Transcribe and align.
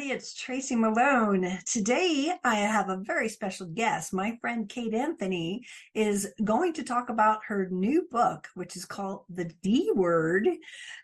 Everybody. 0.00 0.16
It's 0.16 0.32
Tracy 0.32 0.76
Malone. 0.76 1.58
Today, 1.66 2.32
I 2.42 2.54
have 2.54 2.88
a 2.88 3.02
very 3.04 3.28
special 3.28 3.66
guest. 3.66 4.14
My 4.14 4.38
friend 4.40 4.66
Kate 4.66 4.94
Anthony 4.94 5.62
is 5.94 6.32
going 6.42 6.72
to 6.74 6.82
talk 6.82 7.10
about 7.10 7.40
her 7.46 7.68
new 7.70 8.08
book, 8.10 8.48
which 8.54 8.76
is 8.76 8.86
called 8.86 9.24
The 9.28 9.52
D 9.62 9.90
Word 9.94 10.48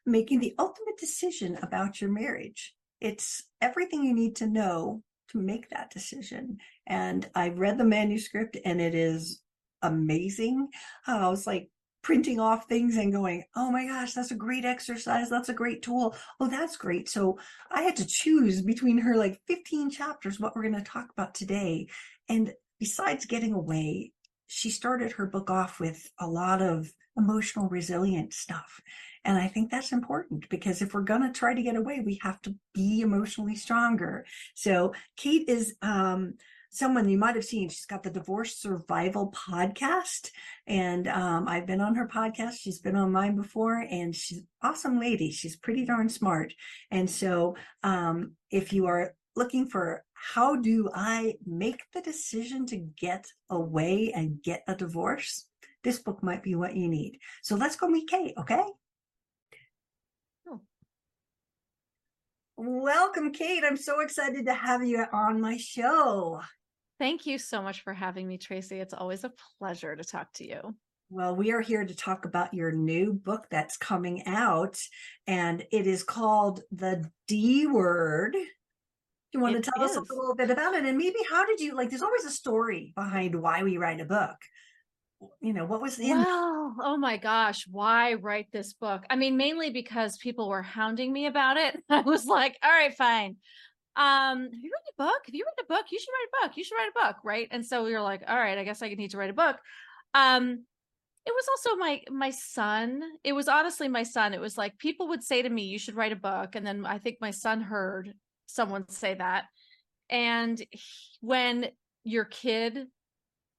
Making 0.06 0.40
the 0.40 0.54
Ultimate 0.58 0.96
Decision 0.98 1.58
About 1.60 2.00
Your 2.00 2.10
Marriage. 2.10 2.74
It's 3.02 3.42
everything 3.60 4.02
you 4.02 4.14
need 4.14 4.34
to 4.36 4.46
know 4.46 5.02
to 5.32 5.38
make 5.38 5.68
that 5.68 5.90
decision. 5.90 6.56
And 6.86 7.28
I 7.34 7.50
read 7.50 7.76
the 7.76 7.84
manuscript 7.84 8.56
and 8.64 8.80
it 8.80 8.94
is 8.94 9.42
amazing. 9.82 10.68
I 11.06 11.28
was 11.28 11.46
like, 11.46 11.68
printing 12.06 12.38
off 12.38 12.68
things 12.68 12.96
and 12.96 13.12
going, 13.12 13.42
oh 13.56 13.68
my 13.68 13.84
gosh, 13.84 14.14
that's 14.14 14.30
a 14.30 14.36
great 14.36 14.64
exercise. 14.64 15.28
That's 15.28 15.48
a 15.48 15.52
great 15.52 15.82
tool. 15.82 16.14
Oh, 16.38 16.46
that's 16.46 16.76
great. 16.76 17.08
So 17.08 17.36
I 17.68 17.82
had 17.82 17.96
to 17.96 18.06
choose 18.06 18.62
between 18.62 18.98
her 18.98 19.16
like 19.16 19.40
15 19.48 19.90
chapters 19.90 20.38
what 20.38 20.54
we're 20.54 20.62
going 20.62 20.76
to 20.76 20.88
talk 20.88 21.10
about 21.10 21.34
today. 21.34 21.88
And 22.28 22.52
besides 22.78 23.26
getting 23.26 23.54
away, 23.54 24.12
she 24.46 24.70
started 24.70 25.10
her 25.10 25.26
book 25.26 25.50
off 25.50 25.80
with 25.80 26.08
a 26.20 26.28
lot 26.28 26.62
of 26.62 26.92
emotional 27.16 27.68
resilient 27.68 28.32
stuff. 28.32 28.80
And 29.24 29.36
I 29.36 29.48
think 29.48 29.72
that's 29.72 29.90
important 29.90 30.48
because 30.48 30.82
if 30.82 30.94
we're 30.94 31.00
going 31.00 31.22
to 31.22 31.32
try 31.32 31.54
to 31.54 31.62
get 31.62 31.74
away, 31.74 32.04
we 32.06 32.20
have 32.22 32.40
to 32.42 32.54
be 32.72 33.00
emotionally 33.00 33.56
stronger. 33.56 34.24
So 34.54 34.94
Kate 35.16 35.48
is, 35.48 35.74
um, 35.82 36.34
someone 36.76 37.08
you 37.08 37.18
might 37.18 37.34
have 37.34 37.44
seen. 37.44 37.68
She's 37.68 37.86
got 37.86 38.02
the 38.02 38.10
Divorce 38.10 38.56
Survival 38.56 39.32
podcast, 39.32 40.30
and 40.66 41.08
um, 41.08 41.48
I've 41.48 41.66
been 41.66 41.80
on 41.80 41.94
her 41.94 42.06
podcast. 42.06 42.58
She's 42.60 42.78
been 42.78 42.96
on 42.96 43.12
mine 43.12 43.36
before, 43.36 43.86
and 43.90 44.14
she's 44.14 44.42
awesome 44.62 45.00
lady. 45.00 45.30
She's 45.30 45.56
pretty 45.56 45.84
darn 45.84 46.08
smart. 46.08 46.52
And 46.90 47.08
so, 47.08 47.56
um, 47.82 48.32
if 48.50 48.72
you 48.72 48.86
are 48.86 49.14
looking 49.34 49.68
for 49.68 50.04
how 50.12 50.56
do 50.56 50.88
I 50.94 51.34
make 51.46 51.82
the 51.94 52.00
decision 52.00 52.66
to 52.66 52.76
get 52.76 53.26
away 53.50 54.12
and 54.14 54.42
get 54.42 54.62
a 54.66 54.74
divorce, 54.74 55.46
this 55.84 55.98
book 55.98 56.22
might 56.22 56.42
be 56.42 56.54
what 56.54 56.74
you 56.74 56.88
need. 56.88 57.20
So 57.42 57.54
let's 57.54 57.76
go 57.76 57.86
meet 57.86 58.08
Kate, 58.08 58.34
okay? 58.38 58.64
Oh. 60.48 60.60
Welcome, 62.56 63.32
Kate. 63.32 63.62
I'm 63.64 63.76
so 63.76 64.00
excited 64.00 64.46
to 64.46 64.54
have 64.54 64.84
you 64.84 65.04
on 65.12 65.40
my 65.40 65.58
show. 65.58 66.40
Thank 66.98 67.26
you 67.26 67.38
so 67.38 67.60
much 67.62 67.82
for 67.82 67.92
having 67.92 68.26
me, 68.26 68.38
Tracy. 68.38 68.80
It's 68.80 68.94
always 68.94 69.24
a 69.24 69.32
pleasure 69.58 69.94
to 69.94 70.04
talk 70.04 70.32
to 70.34 70.48
you. 70.48 70.74
Well, 71.10 71.36
we 71.36 71.52
are 71.52 71.60
here 71.60 71.84
to 71.84 71.94
talk 71.94 72.24
about 72.24 72.54
your 72.54 72.72
new 72.72 73.12
book 73.12 73.46
that's 73.50 73.76
coming 73.76 74.26
out, 74.26 74.80
and 75.26 75.62
it 75.70 75.86
is 75.86 76.02
called 76.02 76.62
The 76.72 77.08
D 77.28 77.66
Word. 77.66 78.34
You 79.32 79.40
want 79.40 79.56
it 79.56 79.64
to 79.64 79.70
tell 79.70 79.84
is. 79.84 79.96
us 79.96 80.08
a 80.10 80.14
little 80.14 80.34
bit 80.34 80.50
about 80.50 80.74
it? 80.74 80.84
And 80.84 80.96
maybe 80.96 81.18
how 81.30 81.44
did 81.44 81.60
you 81.60 81.76
like? 81.76 81.90
There's 81.90 82.02
always 82.02 82.24
a 82.24 82.30
story 82.30 82.92
behind 82.96 83.34
why 83.34 83.62
we 83.62 83.76
write 83.76 84.00
a 84.00 84.04
book. 84.04 84.36
You 85.40 85.52
know, 85.52 85.64
what 85.64 85.82
was 85.82 85.98
in 85.98 86.10
Well, 86.10 86.76
oh 86.80 86.96
my 86.96 87.18
gosh, 87.18 87.66
why 87.70 88.14
write 88.14 88.48
this 88.52 88.72
book? 88.72 89.04
I 89.08 89.16
mean, 89.16 89.36
mainly 89.36 89.70
because 89.70 90.16
people 90.16 90.48
were 90.48 90.62
hounding 90.62 91.12
me 91.12 91.26
about 91.26 91.56
it. 91.56 91.78
I 91.90 92.00
was 92.00 92.24
like, 92.24 92.56
all 92.64 92.70
right, 92.70 92.94
fine 92.94 93.36
um, 93.96 94.42
have 94.44 94.52
you 94.52 94.70
written 94.70 94.94
a 94.98 95.02
book? 95.04 95.22
Have 95.26 95.34
you 95.34 95.44
written 95.44 95.64
a 95.68 95.74
book? 95.74 95.86
You 95.90 95.98
should 95.98 96.10
write 96.12 96.28
a 96.28 96.46
book. 96.46 96.56
You 96.56 96.64
should 96.64 96.74
write 96.76 96.90
a 96.94 97.06
book, 97.06 97.16
right? 97.24 97.48
And 97.50 97.64
so 97.64 97.84
we 97.84 97.92
were 97.92 98.02
like, 98.02 98.22
all 98.28 98.36
right, 98.36 98.58
I 98.58 98.64
guess 98.64 98.82
I 98.82 98.88
need 98.88 99.10
to 99.12 99.18
write 99.18 99.30
a 99.30 99.34
book. 99.34 99.56
Um, 100.14 100.64
it 101.26 101.34
was 101.34 101.46
also 101.50 101.76
my 101.76 102.02
my 102.08 102.30
son. 102.30 103.02
It 103.24 103.32
was 103.32 103.48
honestly 103.48 103.88
my 103.88 104.04
son. 104.04 104.32
It 104.32 104.40
was 104.40 104.56
like 104.56 104.78
people 104.78 105.08
would 105.08 105.24
say 105.24 105.42
to 105.42 105.48
me, 105.48 105.64
"You 105.64 105.78
should 105.78 105.96
write 105.96 106.12
a 106.12 106.16
book," 106.16 106.54
and 106.54 106.64
then 106.64 106.86
I 106.86 106.98
think 106.98 107.16
my 107.20 107.32
son 107.32 107.60
heard 107.60 108.14
someone 108.46 108.88
say 108.88 109.14
that. 109.14 109.46
And 110.08 110.62
he, 110.70 110.80
when 111.20 111.70
your 112.04 112.24
kid 112.24 112.86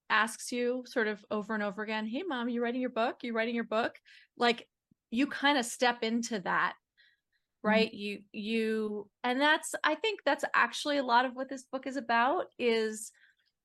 asks 0.09 0.53
you 0.53 0.85
sort 0.87 1.07
of 1.07 1.23
over 1.29 1.53
and 1.55 1.63
over 1.63 1.83
again, 1.83 2.07
"Hey, 2.07 2.23
mom, 2.25 2.47
you 2.47 2.63
writing 2.63 2.79
your 2.79 2.89
book? 2.89 3.17
You 3.21 3.33
writing 3.33 3.55
your 3.55 3.65
book?" 3.65 3.95
Like 4.37 4.65
you 5.11 5.27
kind 5.27 5.57
of 5.57 5.65
step 5.65 6.03
into 6.03 6.39
that. 6.41 6.73
Right 7.67 7.89
mm-hmm. 7.89 7.97
you 7.97 8.19
you 8.31 9.09
and 9.23 9.41
that's 9.41 9.75
i 9.83 9.93
think 9.95 10.21
that's 10.25 10.45
actually 10.55 10.97
a 10.97 11.03
lot 11.03 11.25
of 11.25 11.35
what 11.35 11.49
this 11.49 11.65
book 11.71 11.85
is 11.85 11.97
about 11.97 12.45
is 12.57 13.11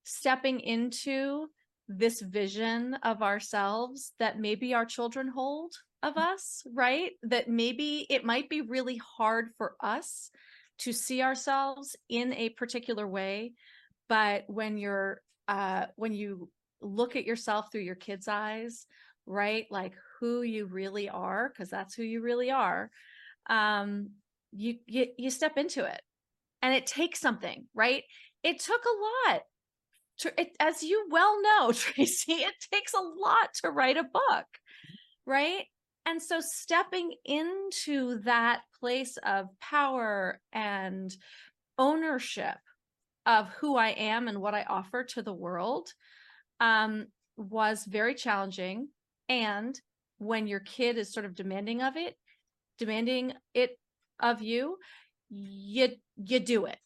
stepping 0.05 0.61
into 0.61 1.47
this 1.89 2.21
vision 2.21 2.95
of 3.03 3.23
ourselves 3.23 4.13
that 4.19 4.41
maybe 4.41 4.75
our 4.75 4.85
children 4.85 5.29
hold 5.29 5.73
of 6.03 6.15
mm. 6.15 6.23
us 6.23 6.63
right 6.75 7.13
that 7.23 7.49
maybe 7.49 8.07
it 8.11 8.25
might 8.25 8.49
be 8.49 8.61
really 8.61 9.01
hard 9.17 9.51
for 9.57 9.75
us 9.81 10.31
to 10.79 10.93
see 10.93 11.23
ourselves 11.23 11.95
in 12.09 12.33
a 12.33 12.49
particular 12.51 13.07
way 13.07 13.53
but 14.09 14.45
when 14.49 14.77
you're 14.79 15.21
uh 15.49 15.87
when 15.97 16.13
you 16.13 16.49
look 16.81 17.15
at 17.15 17.25
yourself 17.25 17.71
through 17.71 17.83
your 17.83 17.95
kids 17.95 18.27
eyes 18.27 18.87
right 19.27 19.67
like 19.71 19.93
who 20.19 20.43
you 20.43 20.67
really 20.67 21.09
are 21.09 21.49
because 21.49 21.71
that's 21.71 21.95
who 21.95 22.03
you 22.03 22.21
really 22.21 22.51
are 22.51 22.91
um 23.49 24.11
you, 24.53 24.77
you 24.87 25.07
you 25.17 25.31
step 25.31 25.57
into 25.57 25.85
it. 25.85 26.01
And 26.63 26.75
it 26.75 26.87
takes 26.87 27.21
something 27.21 27.67
right? 27.75 28.05
It 28.43 28.61
took 28.61 28.81
a 28.85 29.31
lot 29.31 29.43
to, 30.19 30.41
it, 30.41 30.51
as 30.61 30.83
you 30.83 31.07
well 31.11 31.41
know 31.43 31.73
tracy 31.75 32.33
it 32.33 32.55
takes 32.73 32.95
a 32.95 33.01
lot 33.01 33.49
to 33.63 33.71
write 33.71 33.97
a 33.97 34.05
book 34.05 34.47
right? 35.27 35.65
And 36.05 36.21
so 36.21 36.41
stepping 36.41 37.15
into 37.25 38.19
that 38.23 38.63
place 38.81 39.17
of 39.25 39.47
power 39.61 40.41
and 40.53 41.15
ownership 41.79 42.59
of 43.25 43.49
who 43.61 43.77
i 43.77 43.91
am 43.91 44.27
and 44.27 44.41
what 44.41 44.53
i 44.53 44.65
offer 44.69 45.05
to 45.05 45.23
the 45.23 45.33
world 45.33 45.89
um, 46.61 47.07
was 47.37 47.85
very 47.87 48.15
challenging. 48.15 48.89
And 49.29 49.79
when 50.19 50.47
your 50.47 50.61
kid 50.61 50.99
is 50.99 51.13
sort 51.13 51.27
of 51.27 51.35
demanding 51.35 51.83
of 51.83 51.97
it 51.97 52.17
demanding 52.85 53.33
it 53.55 53.79
of 54.21 54.43
you, 54.43 54.77
you 55.31 55.89
you 56.17 56.41
do 56.41 56.67
it. 56.67 56.79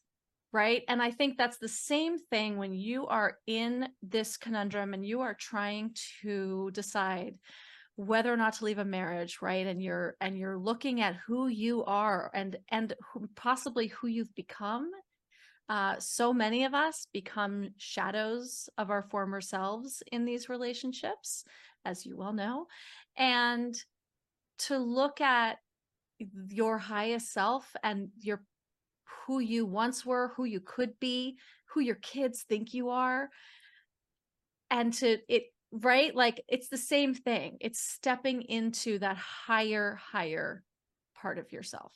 Right? 0.52 0.82
And 0.88 1.02
I 1.02 1.10
think 1.10 1.36
that's 1.36 1.58
the 1.58 1.68
same 1.68 2.18
thing 2.18 2.56
when 2.56 2.72
you 2.72 3.06
are 3.06 3.36
in 3.46 3.88
this 4.02 4.36
conundrum 4.36 4.94
and 4.94 5.04
you 5.04 5.20
are 5.20 5.34
trying 5.34 5.94
to 6.22 6.70
decide 6.72 7.34
whether 7.96 8.32
or 8.32 8.36
not 8.36 8.52
to 8.54 8.64
leave 8.64 8.78
a 8.78 8.84
marriage 8.84 9.38
right 9.40 9.66
and 9.66 9.82
you're 9.82 10.16
and 10.20 10.38
you're 10.38 10.58
looking 10.58 11.00
at 11.00 11.16
who 11.26 11.48
you 11.48 11.82
are 11.84 12.30
and 12.34 12.56
and 12.68 12.94
who, 13.12 13.26
possibly 13.34 13.86
who 13.88 14.06
you've 14.06 14.34
become 14.34 14.90
uh, 15.68 15.96
so 15.98 16.32
many 16.32 16.64
of 16.64 16.74
us 16.74 17.08
become 17.12 17.70
shadows 17.78 18.68
of 18.78 18.90
our 18.90 19.02
former 19.02 19.40
selves 19.40 20.02
in 20.12 20.24
these 20.24 20.48
relationships 20.48 21.44
as 21.86 22.04
you 22.04 22.16
well 22.16 22.34
know 22.34 22.66
and 23.16 23.74
to 24.58 24.78
look 24.78 25.20
at 25.20 25.56
your 26.48 26.78
highest 26.78 27.32
self 27.32 27.74
and 27.82 28.08
your 28.20 28.42
who 29.26 29.40
you 29.40 29.66
once 29.66 30.04
were, 30.06 30.32
who 30.36 30.44
you 30.44 30.60
could 30.60 30.98
be, 31.00 31.38
who 31.66 31.80
your 31.80 31.96
kids 31.96 32.44
think 32.48 32.74
you 32.74 32.90
are. 32.90 33.28
And 34.70 34.92
to 34.94 35.18
it, 35.28 35.44
right? 35.70 36.14
Like 36.14 36.42
it's 36.48 36.68
the 36.68 36.78
same 36.78 37.14
thing. 37.14 37.58
It's 37.60 37.80
stepping 37.80 38.42
into 38.42 38.98
that 39.00 39.16
higher, 39.16 39.98
higher 40.12 40.64
part 41.20 41.38
of 41.38 41.52
yourself. 41.52 41.92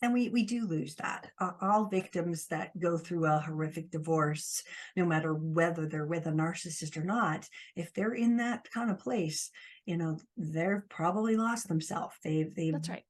And 0.00 0.12
we, 0.12 0.28
we 0.28 0.44
do 0.44 0.64
lose 0.64 0.94
that. 0.96 1.28
Uh, 1.40 1.52
all 1.60 1.86
victims 1.86 2.46
that 2.48 2.78
go 2.78 2.96
through 2.96 3.26
a 3.26 3.40
horrific 3.40 3.90
divorce, 3.90 4.62
no 4.96 5.04
matter 5.04 5.34
whether 5.34 5.86
they're 5.86 6.06
with 6.06 6.26
a 6.26 6.30
narcissist 6.30 6.96
or 6.96 7.02
not, 7.02 7.48
if 7.74 7.92
they're 7.92 8.14
in 8.14 8.36
that 8.36 8.68
kind 8.72 8.92
of 8.92 9.00
place, 9.00 9.50
you 9.86 9.96
know, 9.96 10.16
they've 10.36 10.88
probably 10.88 11.36
lost 11.36 11.66
themselves. 11.66 12.14
They've, 12.22 12.54
they've 12.54 12.74
That's 12.74 12.88
right 12.88 13.04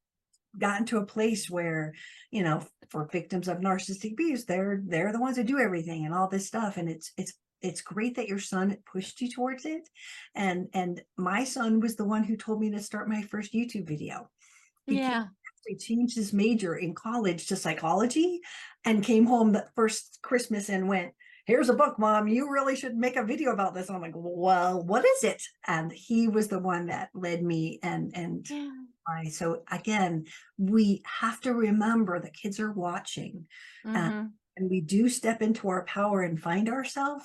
gotten 0.59 0.87
to 0.87 0.99
a 0.99 1.07
place 1.07 1.51
where 1.51 1.95
you 2.31 2.43
know 2.43 2.63
for 2.91 3.09
victims 3.13 3.49
of 3.49 3.59
narcissistic 3.59 4.13
abuse 4.13 4.45
they're 4.45 4.81
they're 4.87 5.13
the 5.13 5.21
ones 5.21 5.37
that 5.37 5.47
do 5.47 5.59
everything 5.59 6.07
and 6.07 6.15
all 6.15 6.29
this 6.29 6.47
stuff 6.47 6.77
and 6.77 6.89
it's 6.89 7.13
it's 7.17 7.35
it's 7.61 7.81
great 7.81 8.17
that 8.17 8.29
your 8.29 8.39
son 8.39 8.77
pushed 8.91 9.21
you 9.21 9.31
towards 9.31 9.65
it 9.67 9.89
and 10.35 10.69
and 10.75 11.03
my 11.17 11.45
son 11.45 11.81
was 11.81 11.97
the 11.97 12.05
one 12.05 12.25
who 12.25 12.37
told 12.37 12.61
me 12.61 12.71
to 12.71 12.81
start 12.81 13.09
my 13.09 13.23
first 13.23 13.53
youtube 13.53 13.87
video 13.87 14.29
he 14.87 14.97
yeah. 14.97 15.25
he 15.67 15.77
changed 15.77 16.17
his 16.17 16.33
major 16.33 16.77
in 16.77 16.95
college 16.95 17.47
to 17.47 17.57
psychology 17.57 18.41
and 18.85 19.05
came 19.05 19.27
home 19.27 19.53
the 19.53 19.67
first 19.75 20.19
christmas 20.23 20.71
and 20.71 20.89
went 20.89 21.13
here's 21.49 21.69
a 21.69 21.75
book 21.75 21.99
mom 21.99 22.29
you 22.29 22.49
really 22.49 22.77
should 22.77 22.95
make 22.95 23.17
a 23.17 23.25
video 23.25 23.53
about 23.53 23.75
this 23.75 23.89
and 23.89 23.97
i'm 23.97 24.03
like 24.03 24.13
well 24.15 24.81
what 24.85 25.05
is 25.05 25.25
it 25.25 25.43
and 25.67 25.91
he 25.91 26.29
was 26.29 26.47
the 26.47 26.61
one 26.61 26.87
that 26.87 27.09
led 27.15 27.43
me 27.43 27.81
and 27.83 28.13
and 28.15 28.47
yeah 28.49 28.71
so 29.31 29.63
again, 29.71 30.27
we 30.59 31.03
have 31.21 31.41
to 31.43 31.55
remember 31.55 32.21
that 32.21 32.35
kids 32.35 32.61
are 32.61 32.73
watching 32.73 33.47
mm-hmm. 33.87 33.97
and, 33.97 34.31
and 34.57 34.71
we 34.71 34.81
do 34.81 35.09
step 35.09 35.43
into 35.43 35.69
our 35.69 35.85
power 35.85 36.23
and 36.23 36.41
find 36.41 36.69
ourselves. 36.69 37.25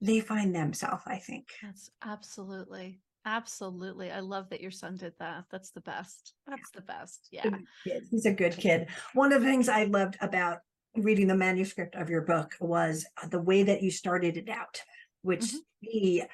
They 0.00 0.20
find 0.20 0.54
themselves, 0.54 1.02
I 1.06 1.18
think. 1.18 1.48
That's 1.62 1.90
absolutely, 2.04 3.00
Absolutely. 3.26 4.10
I 4.10 4.20
love 4.20 4.50
that 4.50 4.60
your 4.60 4.70
son 4.70 4.98
did 4.98 5.14
that. 5.18 5.44
That's 5.50 5.70
the 5.70 5.80
best. 5.80 6.34
That's 6.46 6.70
the 6.72 6.82
best. 6.82 7.28
Yeah. 7.30 7.48
He's 8.10 8.26
a 8.26 8.32
good 8.32 8.54
kid. 8.54 8.88
One 9.14 9.32
of 9.32 9.40
the 9.40 9.48
things 9.48 9.66
I 9.66 9.84
loved 9.84 10.18
about 10.20 10.58
reading 10.96 11.26
the 11.26 11.34
manuscript 11.34 11.94
of 11.96 12.08
your 12.08 12.22
book 12.22 12.54
was 12.60 13.06
uh, 13.22 13.26
the 13.28 13.40
way 13.40 13.62
that 13.64 13.82
you 13.82 13.90
started 13.90 14.36
it 14.36 14.48
out, 14.48 14.80
which 15.22 15.40
Mhm. 15.42 15.58
we 15.82 16.24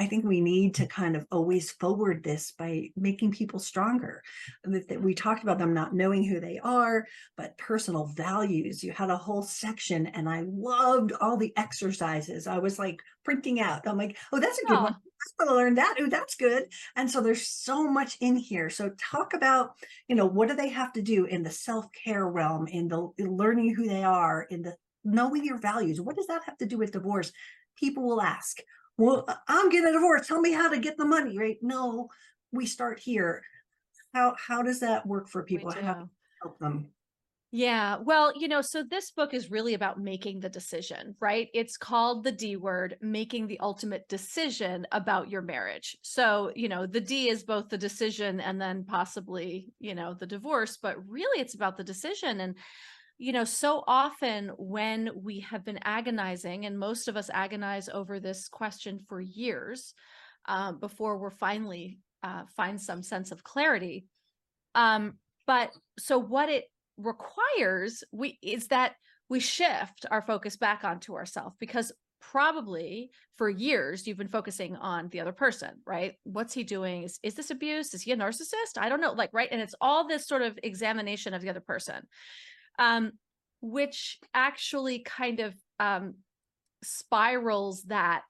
I 0.00 0.06
think 0.06 0.24
we 0.24 0.40
need 0.40 0.74
to 0.76 0.86
kind 0.86 1.16
of 1.16 1.26
always 1.32 1.72
forward 1.72 2.22
this 2.22 2.52
by 2.52 2.90
making 2.96 3.32
people 3.32 3.58
stronger. 3.58 4.22
That 4.64 5.02
we 5.02 5.14
talked 5.14 5.42
about 5.42 5.58
them 5.58 5.74
not 5.74 5.94
knowing 5.94 6.22
who 6.22 6.38
they 6.38 6.60
are, 6.62 7.06
but 7.36 7.58
personal 7.58 8.06
values. 8.06 8.84
You 8.84 8.92
had 8.92 9.10
a 9.10 9.16
whole 9.16 9.42
section, 9.42 10.06
and 10.06 10.28
I 10.28 10.44
loved 10.46 11.12
all 11.20 11.36
the 11.36 11.52
exercises. 11.56 12.46
I 12.46 12.58
was 12.58 12.78
like 12.78 13.00
printing 13.24 13.60
out. 13.60 13.88
I'm 13.88 13.98
like, 13.98 14.16
oh, 14.32 14.38
that's 14.38 14.58
a 14.58 14.66
good 14.66 14.80
one. 14.80 14.94
I'm 14.94 15.46
going 15.46 15.48
to 15.48 15.56
learn 15.56 15.74
that. 15.74 15.96
Oh, 15.98 16.08
that's 16.08 16.36
good. 16.36 16.66
And 16.94 17.10
so 17.10 17.20
there's 17.20 17.48
so 17.48 17.90
much 17.90 18.16
in 18.20 18.36
here. 18.36 18.70
So 18.70 18.92
talk 18.98 19.34
about, 19.34 19.72
you 20.06 20.14
know, 20.14 20.26
what 20.26 20.48
do 20.48 20.54
they 20.54 20.68
have 20.68 20.92
to 20.92 21.02
do 21.02 21.24
in 21.24 21.42
the 21.42 21.50
self-care 21.50 22.26
realm, 22.26 22.68
in 22.68 22.86
the 22.86 23.10
in 23.18 23.36
learning 23.36 23.74
who 23.74 23.88
they 23.88 24.04
are, 24.04 24.42
in 24.42 24.62
the 24.62 24.76
knowing 25.04 25.44
your 25.44 25.58
values. 25.58 26.00
What 26.00 26.16
does 26.16 26.26
that 26.28 26.44
have 26.44 26.58
to 26.58 26.66
do 26.66 26.78
with 26.78 26.92
divorce? 26.92 27.32
People 27.76 28.04
will 28.04 28.20
ask, 28.20 28.58
well, 28.98 29.26
I'm 29.46 29.70
getting 29.70 29.88
a 29.88 29.92
divorce. 29.92 30.26
Tell 30.26 30.40
me 30.40 30.52
how 30.52 30.68
to 30.68 30.78
get 30.78 30.98
the 30.98 31.06
money, 31.06 31.38
right? 31.38 31.56
No, 31.62 32.08
we 32.52 32.66
start 32.66 32.98
here. 32.98 33.42
How 34.12 34.34
how 34.36 34.62
does 34.62 34.80
that 34.80 35.06
work 35.06 35.28
for 35.28 35.42
people? 35.44 35.70
How 35.70 35.94
do. 35.94 36.10
help 36.42 36.58
them? 36.58 36.88
Yeah. 37.50 37.96
Well, 37.96 38.32
you 38.36 38.46
know, 38.46 38.60
so 38.60 38.82
this 38.82 39.10
book 39.10 39.32
is 39.32 39.50
really 39.50 39.72
about 39.72 39.98
making 39.98 40.40
the 40.40 40.50
decision, 40.50 41.16
right? 41.18 41.48
It's 41.54 41.78
called 41.78 42.22
the 42.22 42.32
D 42.32 42.56
word, 42.56 42.98
making 43.00 43.46
the 43.46 43.60
ultimate 43.60 44.06
decision 44.08 44.86
about 44.92 45.30
your 45.30 45.40
marriage. 45.40 45.96
So, 46.02 46.52
you 46.54 46.68
know, 46.68 46.84
the 46.84 47.00
D 47.00 47.30
is 47.30 47.44
both 47.44 47.70
the 47.70 47.78
decision 47.78 48.40
and 48.40 48.60
then 48.60 48.84
possibly, 48.84 49.72
you 49.80 49.94
know, 49.94 50.12
the 50.12 50.26
divorce, 50.26 50.76
but 50.76 50.96
really 51.08 51.40
it's 51.40 51.54
about 51.54 51.78
the 51.78 51.84
decision. 51.84 52.40
And, 52.40 52.56
you 53.18 53.32
know, 53.32 53.44
so 53.44 53.82
often 53.86 54.52
when 54.56 55.10
we 55.14 55.40
have 55.40 55.64
been 55.64 55.80
agonizing, 55.82 56.66
and 56.66 56.78
most 56.78 57.08
of 57.08 57.16
us 57.16 57.30
agonize 57.32 57.88
over 57.88 58.20
this 58.20 58.48
question 58.48 59.00
for 59.08 59.20
years 59.20 59.92
um, 60.46 60.78
before 60.78 61.18
we're 61.18 61.30
finally 61.30 61.98
uh, 62.22 62.44
find 62.56 62.80
some 62.80 63.02
sense 63.02 63.32
of 63.32 63.42
clarity. 63.42 64.06
Um, 64.74 65.14
but 65.46 65.72
so 65.98 66.18
what 66.18 66.48
it 66.48 66.64
requires 66.96 68.04
we 68.12 68.38
is 68.42 68.68
that 68.68 68.94
we 69.28 69.40
shift 69.40 70.06
our 70.10 70.22
focus 70.22 70.56
back 70.56 70.84
onto 70.84 71.14
ourselves 71.14 71.56
because 71.60 71.92
probably 72.20 73.10
for 73.36 73.48
years 73.48 74.06
you've 74.06 74.18
been 74.18 74.28
focusing 74.28 74.74
on 74.76 75.08
the 75.08 75.20
other 75.20 75.32
person 75.32 75.70
right? 75.86 76.14
What's 76.24 76.54
he 76.54 76.64
doing? 76.64 77.04
Is 77.04 77.18
is 77.22 77.34
this 77.34 77.50
abuse? 77.50 77.94
Is 77.94 78.02
he 78.02 78.12
a 78.12 78.16
narcissist? 78.16 78.78
I 78.78 78.88
don't 78.88 79.00
know 79.00 79.12
like 79.12 79.30
right? 79.32 79.48
And 79.50 79.60
it's 79.60 79.74
all 79.80 80.06
this 80.06 80.26
sort 80.26 80.42
of 80.42 80.58
examination 80.62 81.34
of 81.34 81.42
the 81.42 81.50
other 81.50 81.60
person 81.60 82.06
um 82.78 83.12
which 83.60 84.18
actually 84.34 85.00
kind 85.00 85.40
of 85.40 85.54
um 85.80 86.14
spirals 86.82 87.82
that 87.84 88.24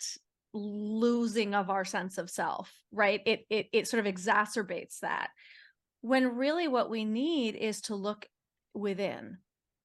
losing 0.54 1.54
of 1.54 1.68
our 1.68 1.84
sense 1.84 2.16
of 2.16 2.30
self 2.30 2.72
right 2.90 3.20
it 3.26 3.44
it 3.50 3.66
it 3.72 3.86
sort 3.86 4.04
of 4.04 4.12
exacerbates 4.12 5.00
that 5.00 5.30
when 6.00 6.36
really 6.36 6.68
what 6.68 6.90
we 6.90 7.04
need 7.04 7.56
is 7.56 7.80
to 7.82 7.94
look 7.94 8.26
within, 8.74 9.38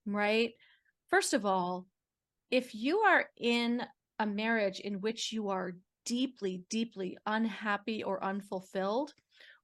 right? 0.06 0.52
First 1.10 1.34
of 1.34 1.46
all, 1.46 1.88
if 2.52 2.76
you 2.76 3.00
are 3.00 3.26
in 3.38 3.84
a 4.20 4.26
marriage 4.26 4.80
in 4.80 5.02
which 5.02 5.32
you 5.32 5.50
are 5.50 5.74
deeply, 6.06 6.64
deeply 6.70 7.18
unhappy 7.26 8.04
or 8.04 8.24
unfulfilled, 8.24 9.14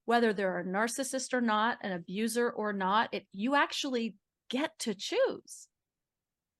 whether 0.05 0.33
they're 0.33 0.59
a 0.59 0.65
narcissist 0.65 1.33
or 1.33 1.41
not, 1.41 1.77
an 1.83 1.91
abuser 1.91 2.49
or 2.49 2.73
not, 2.73 3.13
it, 3.13 3.25
you 3.31 3.55
actually 3.55 4.15
get 4.49 4.79
to 4.79 4.95
choose. 4.95 5.69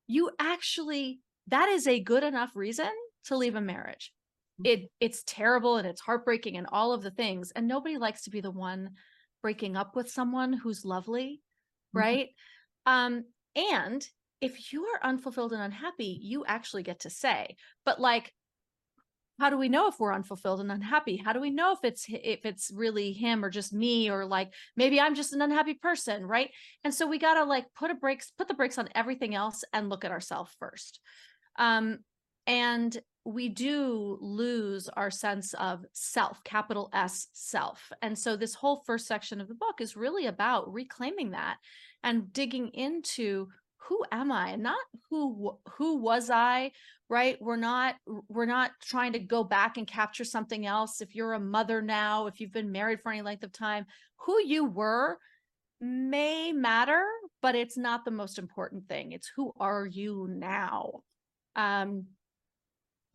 You 0.07 0.31
actually, 0.39 1.21
that 1.47 1.69
is 1.69 1.87
a 1.87 1.99
good 1.99 2.23
enough 2.23 2.55
reason 2.55 2.91
to 3.25 3.37
leave 3.37 3.55
a 3.55 3.61
marriage. 3.61 4.13
It 4.63 4.91
it's 4.99 5.23
terrible 5.25 5.77
and 5.77 5.87
it's 5.87 6.01
heartbreaking 6.01 6.57
and 6.57 6.67
all 6.71 6.91
of 6.91 7.01
the 7.03 7.11
things. 7.11 7.51
And 7.51 7.67
nobody 7.67 7.97
likes 7.97 8.23
to 8.23 8.29
be 8.29 8.41
the 8.41 8.51
one 8.51 8.95
breaking 9.41 9.77
up 9.77 9.95
with 9.95 10.11
someone 10.11 10.53
who's 10.53 10.83
lovely, 10.83 11.41
Mhm. 11.93 12.17
right? 12.17 12.29
Um, 12.85 13.25
and 13.55 14.07
if 14.41 14.73
you 14.73 14.85
are 14.85 15.03
unfulfilled 15.03 15.53
and 15.53 15.61
unhappy, 15.61 16.19
you 16.21 16.45
actually 16.45 16.83
get 16.83 17.01
to 17.01 17.09
say, 17.09 17.57
but 17.85 17.99
like, 18.01 18.33
how 19.39 19.49
do 19.49 19.57
we 19.57 19.69
know 19.69 19.87
if 19.87 19.99
we're 19.99 20.13
unfulfilled 20.13 20.59
and 20.59 20.71
unhappy? 20.71 21.17
How 21.17 21.33
do 21.33 21.39
we 21.39 21.49
know 21.49 21.73
if 21.73 21.79
it's 21.83 22.05
if 22.09 22.45
it's 22.45 22.71
really 22.73 23.13
him 23.13 23.43
or 23.43 23.49
just 23.49 23.73
me 23.73 24.09
or 24.09 24.25
like 24.25 24.53
maybe 24.75 24.99
I'm 24.99 25.15
just 25.15 25.33
an 25.33 25.41
unhappy 25.41 25.75
person, 25.75 26.25
right? 26.25 26.51
And 26.83 26.93
so 26.93 27.07
we 27.07 27.17
gotta 27.19 27.43
like 27.43 27.65
put 27.73 27.91
a 27.91 27.95
brakes, 27.95 28.31
put 28.37 28.47
the 28.47 28.53
brakes 28.53 28.77
on 28.77 28.89
everything 28.95 29.35
else 29.35 29.63
and 29.73 29.89
look 29.89 30.03
at 30.03 30.11
ourselves 30.11 30.51
first. 30.59 30.99
Um, 31.57 31.99
and 32.47 32.97
we 33.25 33.49
do 33.49 34.17
lose 34.21 34.89
our 34.89 35.11
sense 35.11 35.53
of 35.53 35.85
self, 35.93 36.43
capital 36.43 36.89
S 36.93 37.27
self. 37.33 37.91
And 38.01 38.17
so 38.17 38.35
this 38.35 38.55
whole 38.55 38.83
first 38.85 39.07
section 39.07 39.39
of 39.39 39.47
the 39.47 39.53
book 39.55 39.81
is 39.81 39.95
really 39.95 40.25
about 40.25 40.71
reclaiming 40.73 41.31
that 41.31 41.57
and 42.03 42.33
digging 42.33 42.69
into 42.69 43.47
who 43.79 44.03
am 44.11 44.31
I 44.31 44.49
and 44.51 44.63
not 44.63 44.79
who 45.09 45.57
who 45.77 45.97
was 45.97 46.29
I, 46.29 46.71
right? 47.09 47.41
We're 47.41 47.55
not 47.55 47.95
we're 48.27 48.45
not 48.45 48.71
trying 48.81 49.13
to 49.13 49.19
go 49.19 49.43
back 49.43 49.77
and 49.77 49.87
capture 49.87 50.23
something 50.23 50.65
else. 50.65 51.01
If 51.01 51.15
you're 51.15 51.33
a 51.33 51.39
mother 51.39 51.81
now, 51.81 52.27
if 52.27 52.39
you've 52.39 52.51
been 52.51 52.71
married 52.71 53.01
for 53.01 53.11
any 53.11 53.21
length 53.21 53.43
of 53.43 53.51
time, 53.51 53.85
who 54.17 54.39
you 54.41 54.65
were 54.65 55.17
may 55.81 56.51
matter, 56.51 57.03
but 57.41 57.55
it's 57.55 57.77
not 57.77 58.03
the 58.03 58.11
most 58.11 58.37
important 58.37 58.87
thing. 58.87 59.13
It's 59.13 59.31
who 59.35 59.53
are 59.59 59.85
you 59.85 60.27
now? 60.29 61.01
Um 61.55 62.05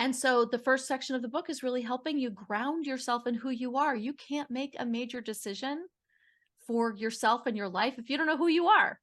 and 0.00 0.14
so 0.14 0.44
the 0.44 0.58
first 0.58 0.88
section 0.88 1.14
of 1.14 1.22
the 1.22 1.28
book 1.28 1.49
is 1.49 1.62
really 1.62 1.82
helping 1.82 2.19
you 2.19 2.31
ground 2.31 2.84
yourself 2.84 3.26
in 3.26 3.34
who 3.34 3.50
you 3.50 3.76
are. 3.76 3.94
You 3.94 4.12
can't 4.12 4.50
make 4.50 4.75
a 4.78 4.84
major 4.84 5.20
decision 5.20 5.87
for 6.67 6.93
yourself 6.93 7.46
and 7.46 7.56
your 7.56 7.69
life 7.69 7.94
if 7.99 8.10
you 8.10 8.17
don't 8.17 8.26
know 8.26 8.37
who 8.37 8.49
you 8.49 8.67
are. 8.67 8.99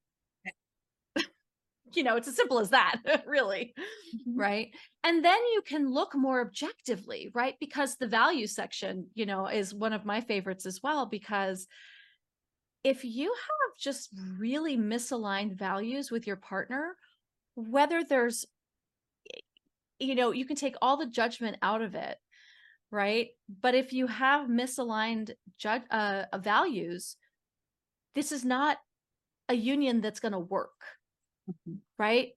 You 1.95 2.03
know, 2.03 2.15
it's 2.15 2.27
as 2.27 2.35
simple 2.35 2.59
as 2.59 2.69
that, 2.71 2.97
really. 3.27 3.73
Mhm. 4.15 4.33
Right. 4.35 4.71
And 5.03 5.23
then 5.23 5.39
you 5.53 5.61
can 5.65 5.91
look 5.91 6.15
more 6.15 6.41
objectively, 6.41 7.31
right? 7.33 7.55
Because 7.59 7.95
the 7.95 8.07
value 8.07 8.47
section, 8.47 9.07
you 9.13 9.25
know, 9.25 9.47
is 9.47 9.73
one 9.73 9.93
of 9.93 10.05
my 10.05 10.21
favorites 10.21 10.65
as 10.65 10.81
well. 10.83 11.05
Because 11.05 11.67
if 12.83 13.03
you 13.05 13.27
have 13.31 13.77
just 13.79 14.09
really 14.37 14.77
misaligned 14.77 15.57
values 15.57 16.09
with 16.11 16.25
your 16.25 16.35
partner, 16.37 16.95
whether 17.55 18.03
there's 18.03 18.45
you 19.99 20.15
know, 20.15 20.31
you 20.31 20.45
can 20.45 20.55
take 20.55 20.75
all 20.81 20.97
the 20.97 21.05
judgment 21.05 21.57
out 21.61 21.81
of 21.81 21.95
it, 21.95 22.17
right? 22.89 23.29
But 23.61 23.75
if 23.75 23.93
you 23.93 24.07
have 24.07 24.47
misaligned 24.47 25.31
uh, 25.63 25.79
uh, 25.91 26.37
values, 26.39 27.15
this 28.15 28.31
is 28.31 28.43
not 28.43 28.77
a 29.47 29.53
union 29.53 30.01
that's 30.01 30.19
going 30.19 30.31
to 30.31 30.39
work, 30.39 30.71
Mhm. 31.51 31.81
right? 31.97 32.33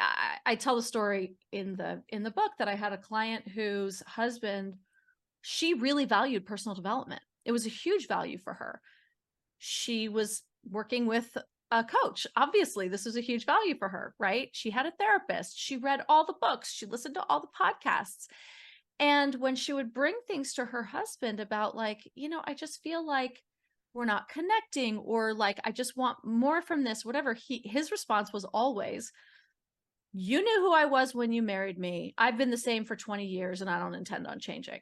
I, 0.00 0.38
I 0.44 0.56
tell 0.56 0.76
the 0.76 0.82
story 0.82 1.36
in 1.52 1.76
the 1.76 2.02
in 2.08 2.22
the 2.22 2.30
book 2.30 2.52
that 2.58 2.68
I 2.68 2.74
had 2.74 2.92
a 2.92 2.98
client 2.98 3.48
whose 3.48 4.00
husband, 4.06 4.78
she 5.42 5.74
really 5.74 6.04
valued 6.04 6.46
personal 6.46 6.74
development. 6.74 7.22
It 7.44 7.52
was 7.52 7.66
a 7.66 7.70
huge 7.70 8.08
value 8.08 8.38
for 8.38 8.54
her. 8.54 8.82
She 9.58 10.08
was 10.08 10.42
working 10.68 11.06
with 11.06 11.36
a 11.70 11.84
coach. 11.84 12.26
Obviously, 12.36 12.88
this 12.88 13.04
was 13.04 13.16
a 13.16 13.20
huge 13.22 13.46
value 13.46 13.76
for 13.78 13.88
her, 13.88 14.14
right? 14.18 14.50
She 14.52 14.70
had 14.70 14.86
a 14.86 14.92
therapist. 14.92 15.58
She 15.58 15.76
read 15.76 16.04
all 16.08 16.26
the 16.26 16.34
books. 16.40 16.72
She 16.72 16.86
listened 16.86 17.14
to 17.16 17.24
all 17.28 17.40
the 17.40 17.48
podcasts. 17.48 18.26
And 18.98 19.34
when 19.36 19.56
she 19.56 19.72
would 19.72 19.92
bring 19.92 20.16
things 20.26 20.54
to 20.54 20.66
her 20.66 20.84
husband 20.84 21.40
about, 21.40 21.76
like, 21.76 22.10
you 22.14 22.28
know, 22.28 22.42
I 22.44 22.54
just 22.54 22.82
feel 22.82 23.04
like 23.04 23.42
we're 23.94 24.04
not 24.04 24.28
connecting, 24.28 24.98
or 24.98 25.32
like, 25.32 25.60
I 25.64 25.70
just 25.70 25.96
want 25.96 26.18
more 26.24 26.60
from 26.60 26.82
this, 26.82 27.04
whatever, 27.04 27.32
he 27.32 27.62
his 27.64 27.92
response 27.92 28.32
was 28.32 28.44
always, 28.44 29.12
You 30.12 30.42
knew 30.42 30.60
who 30.60 30.74
I 30.74 30.86
was 30.86 31.14
when 31.14 31.32
you 31.32 31.42
married 31.42 31.78
me. 31.78 32.14
I've 32.18 32.36
been 32.36 32.50
the 32.50 32.58
same 32.58 32.84
for 32.84 32.96
20 32.96 33.24
years 33.26 33.60
and 33.60 33.70
I 33.70 33.78
don't 33.78 33.94
intend 33.94 34.26
on 34.26 34.40
changing. 34.40 34.80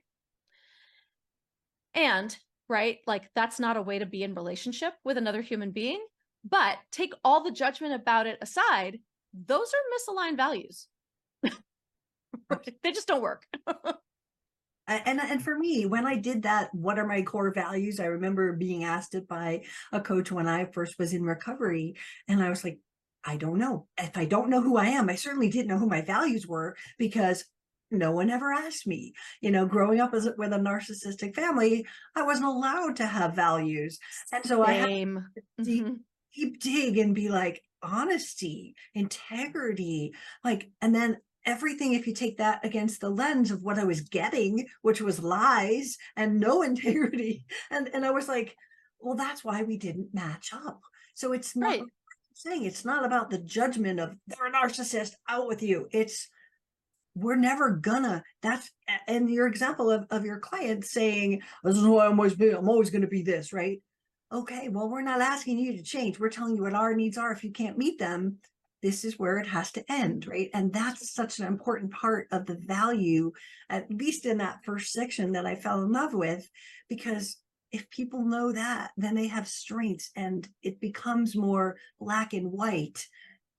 And, 1.94 2.36
right, 2.68 2.98
like 3.06 3.30
that's 3.34 3.60
not 3.60 3.76
a 3.76 3.82
way 3.82 3.98
to 3.98 4.06
be 4.06 4.22
in 4.22 4.34
relationship 4.34 4.94
with 5.04 5.18
another 5.18 5.42
human 5.42 5.70
being. 5.72 6.02
But 6.44 6.78
take 6.90 7.12
all 7.22 7.44
the 7.44 7.52
judgment 7.52 7.94
about 7.94 8.26
it 8.26 8.38
aside, 8.40 8.98
those 9.32 9.72
are 9.72 10.14
misaligned 10.14 10.36
values. 10.36 10.88
they 12.82 12.92
just 12.92 13.06
don't 13.06 13.22
work. 13.22 13.46
And 15.04 15.20
and 15.20 15.42
for 15.42 15.58
me 15.58 15.86
when 15.86 16.06
i 16.06 16.16
did 16.16 16.42
that 16.42 16.74
what 16.74 16.98
are 16.98 17.06
my 17.06 17.22
core 17.22 17.52
values 17.52 18.00
i 18.00 18.06
remember 18.06 18.52
being 18.52 18.84
asked 18.84 19.14
it 19.14 19.28
by 19.28 19.62
a 19.92 20.00
coach 20.00 20.32
when 20.32 20.48
i 20.48 20.64
first 20.66 20.98
was 20.98 21.12
in 21.12 21.22
recovery 21.24 21.96
and 22.28 22.42
i 22.42 22.48
was 22.48 22.64
like 22.64 22.78
i 23.24 23.36
don't 23.36 23.58
know 23.58 23.86
if 23.98 24.16
i 24.16 24.24
don't 24.24 24.50
know 24.50 24.62
who 24.62 24.76
i 24.76 24.86
am 24.86 25.08
i 25.08 25.14
certainly 25.14 25.48
didn't 25.48 25.68
know 25.68 25.78
who 25.78 25.88
my 25.88 26.00
values 26.02 26.46
were 26.46 26.76
because 26.98 27.44
no 27.92 28.10
one 28.10 28.30
ever 28.30 28.52
asked 28.52 28.86
me. 28.86 29.12
You 29.40 29.50
know, 29.50 29.66
growing 29.66 30.00
up 30.00 30.14
as 30.14 30.28
with 30.38 30.52
a 30.52 30.56
narcissistic 30.56 31.34
family, 31.34 31.86
I 32.16 32.22
wasn't 32.22 32.46
allowed 32.46 32.96
to 32.96 33.06
have 33.06 33.36
values. 33.36 33.98
And 34.32 34.44
so 34.44 34.64
I 34.64 34.72
had 34.72 34.88
Same. 34.88 35.26
to 35.58 35.62
deep, 35.62 35.86
deep 36.34 36.60
dig 36.60 36.98
and 36.98 37.14
be 37.14 37.28
like, 37.28 37.62
honesty, 37.82 38.74
integrity, 38.94 40.14
like, 40.44 40.70
and 40.80 40.94
then 40.94 41.18
everything, 41.44 41.92
if 41.92 42.06
you 42.06 42.14
take 42.14 42.38
that 42.38 42.64
against 42.64 43.00
the 43.00 43.10
lens 43.10 43.50
of 43.50 43.62
what 43.62 43.78
I 43.78 43.84
was 43.84 44.00
getting, 44.00 44.66
which 44.82 45.00
was 45.00 45.22
lies 45.22 45.96
and 46.16 46.40
no 46.40 46.62
integrity. 46.70 47.44
And 47.70 47.88
and 47.92 48.04
I 48.04 48.10
was 48.10 48.28
like, 48.28 48.56
well, 49.00 49.16
that's 49.16 49.44
why 49.44 49.62
we 49.62 49.76
didn't 49.76 50.14
match 50.14 50.50
up. 50.52 50.80
So 51.14 51.32
it's 51.32 51.56
not 51.56 51.70
Right. 51.70 51.82
Saying 52.34 52.64
it's 52.64 52.84
not 52.84 53.04
about 53.04 53.28
the 53.28 53.38
judgment 53.38 54.00
of 54.00 54.16
they're 54.26 54.46
a 54.46 54.50
narcissist, 54.50 55.12
out 55.28 55.46
with 55.46 55.62
you. 55.62 55.86
It's 55.92 56.28
we're 57.14 57.36
never 57.36 57.70
gonna 57.70 58.22
that's 58.40 58.70
and 59.06 59.28
your 59.28 59.46
example 59.46 59.90
of, 59.90 60.06
of 60.10 60.24
your 60.24 60.38
client 60.38 60.84
saying 60.84 61.42
this 61.62 61.76
is 61.76 61.82
who 61.82 62.00
i'm 62.00 62.18
always 62.18 62.34
be 62.34 62.50
i'm 62.50 62.68
always 62.68 62.90
gonna 62.90 63.06
be 63.06 63.22
this 63.22 63.52
right 63.52 63.82
okay 64.32 64.68
well 64.68 64.88
we're 64.88 65.02
not 65.02 65.20
asking 65.20 65.58
you 65.58 65.76
to 65.76 65.82
change 65.82 66.18
we're 66.18 66.30
telling 66.30 66.56
you 66.56 66.62
what 66.62 66.74
our 66.74 66.94
needs 66.94 67.18
are 67.18 67.32
if 67.32 67.44
you 67.44 67.50
can't 67.50 67.76
meet 67.76 67.98
them 67.98 68.38
this 68.82 69.04
is 69.04 69.18
where 69.18 69.38
it 69.38 69.46
has 69.46 69.70
to 69.72 69.92
end 69.92 70.26
right? 70.26 70.50
And 70.54 70.72
that's 70.72 71.14
such 71.14 71.38
an 71.38 71.46
important 71.46 71.92
part 71.92 72.28
of 72.32 72.46
the 72.46 72.56
value 72.56 73.32
at 73.70 73.90
least 73.90 74.26
in 74.26 74.38
that 74.38 74.64
first 74.64 74.92
section 74.92 75.32
that 75.32 75.46
i 75.46 75.54
fell 75.54 75.82
in 75.82 75.92
love 75.92 76.14
with 76.14 76.48
because 76.88 77.36
if 77.70 77.88
people 77.90 78.24
know 78.24 78.52
that 78.52 78.90
then 78.96 79.14
they 79.14 79.26
have 79.26 79.48
strengths 79.48 80.10
and 80.14 80.48
it 80.62 80.80
becomes 80.80 81.34
more 81.34 81.76
black 81.98 82.34
and 82.34 82.52
white 82.52 83.06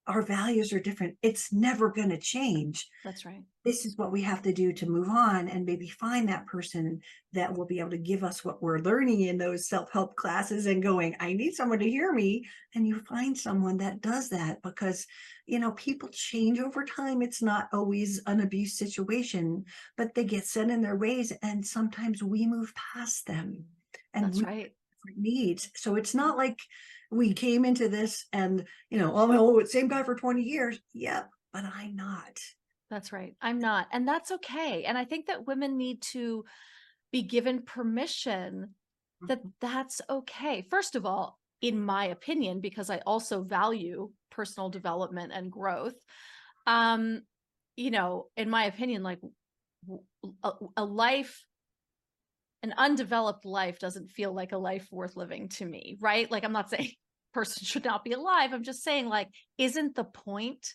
our 0.07 0.21
values 0.21 0.73
are 0.73 0.79
different 0.79 1.15
it's 1.21 1.53
never 1.53 1.89
going 1.89 2.09
to 2.09 2.17
change 2.17 2.87
That's 3.03 3.25
right. 3.25 3.41
this 3.63 3.85
is 3.85 3.97
what 3.97 4.11
we 4.11 4.21
have 4.21 4.41
to 4.43 4.53
do 4.53 4.73
to 4.73 4.89
move 4.89 5.09
on 5.09 5.47
and 5.47 5.65
maybe 5.65 5.87
find 5.87 6.27
that 6.29 6.45
person 6.47 7.01
that 7.31 7.53
will 7.53 7.65
be 7.65 7.79
able 7.79 7.91
to 7.91 7.97
give 7.97 8.23
us 8.23 8.43
what 8.43 8.61
we're 8.61 8.79
learning 8.79 9.21
in 9.21 9.37
those 9.37 9.67
self-help 9.67 10.15
classes 10.15 10.65
and 10.65 10.83
going 10.83 11.15
i 11.19 11.33
need 11.33 11.53
someone 11.53 11.79
to 11.79 11.89
hear 11.89 12.11
me 12.11 12.45
and 12.75 12.87
you 12.87 12.99
find 13.07 13.37
someone 13.37 13.77
that 13.77 14.01
does 14.01 14.29
that 14.29 14.61
because 14.61 15.07
you 15.45 15.59
know 15.59 15.71
people 15.71 16.09
change 16.09 16.59
over 16.59 16.83
time 16.83 17.21
it's 17.21 17.41
not 17.41 17.69
always 17.73 18.21
an 18.27 18.41
abuse 18.41 18.77
situation 18.77 19.63
but 19.97 20.13
they 20.15 20.23
get 20.23 20.45
set 20.45 20.69
in 20.69 20.81
their 20.81 20.97
ways 20.97 21.31
and 21.41 21.65
sometimes 21.65 22.21
we 22.21 22.45
move 22.45 22.73
past 22.93 23.25
them 23.25 23.65
and 24.13 24.25
That's 24.25 24.41
right. 24.41 24.71
needs. 25.15 25.69
So 25.75 25.95
it's 25.95 26.15
not 26.15 26.37
like 26.37 26.59
we 27.13 27.33
came 27.33 27.65
into 27.65 27.89
this 27.89 28.25
and, 28.33 28.65
you 28.89 28.97
know, 28.97 29.13
oh, 29.15 29.27
well, 29.27 29.65
same 29.65 29.87
guy 29.87 30.03
for 30.03 30.15
20 30.15 30.41
years. 30.41 30.79
Yep, 30.93 31.29
but 31.51 31.63
I'm 31.65 31.95
not. 31.95 32.39
That's 32.89 33.11
right. 33.11 33.35
I'm 33.41 33.59
not. 33.59 33.87
And 33.91 34.07
that's 34.07 34.31
okay. 34.31 34.83
And 34.83 34.97
I 34.97 35.05
think 35.05 35.27
that 35.27 35.47
women 35.47 35.77
need 35.77 36.01
to 36.13 36.45
be 37.11 37.23
given 37.23 37.61
permission 37.61 38.75
that 39.27 39.41
that's 39.61 40.01
okay. 40.09 40.65
First 40.69 40.95
of 40.95 41.05
all, 41.05 41.39
in 41.61 41.81
my 41.81 42.05
opinion, 42.05 42.59
because 42.59 42.89
I 42.89 42.99
also 43.05 43.41
value 43.41 44.11
personal 44.29 44.69
development 44.69 45.31
and 45.33 45.51
growth. 45.51 45.95
Um, 46.67 47.21
you 47.75 47.91
know, 47.91 48.27
in 48.35 48.49
my 48.49 48.65
opinion, 48.65 49.01
like 49.01 49.19
a 50.75 50.85
life, 50.85 51.45
an 52.61 52.73
undeveloped 52.77 53.45
life 53.45 53.79
doesn't 53.79 54.11
feel 54.11 54.33
like 54.33 54.51
a 54.51 54.57
life 54.57 54.87
worth 54.91 55.15
living 55.15 55.49
to 55.49 55.65
me, 55.65 55.97
right? 55.99 56.29
Like 56.29 56.43
I'm 56.43 56.53
not 56.53 56.69
saying 56.69 56.91
person 57.33 57.65
should 57.65 57.85
not 57.85 58.03
be 58.03 58.13
alive. 58.13 58.53
I'm 58.53 58.63
just 58.63 58.83
saying, 58.83 59.07
like, 59.07 59.29
isn't 59.57 59.95
the 59.95 60.03
point? 60.05 60.73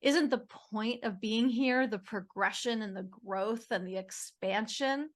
Isn't 0.00 0.30
the 0.30 0.46
point 0.70 1.04
of 1.04 1.20
being 1.20 1.48
here 1.48 1.86
the 1.86 1.98
progression 1.98 2.82
and 2.82 2.96
the 2.96 3.02
growth 3.24 3.66
and 3.70 3.86
the 3.86 3.96
expansion? 3.96 5.10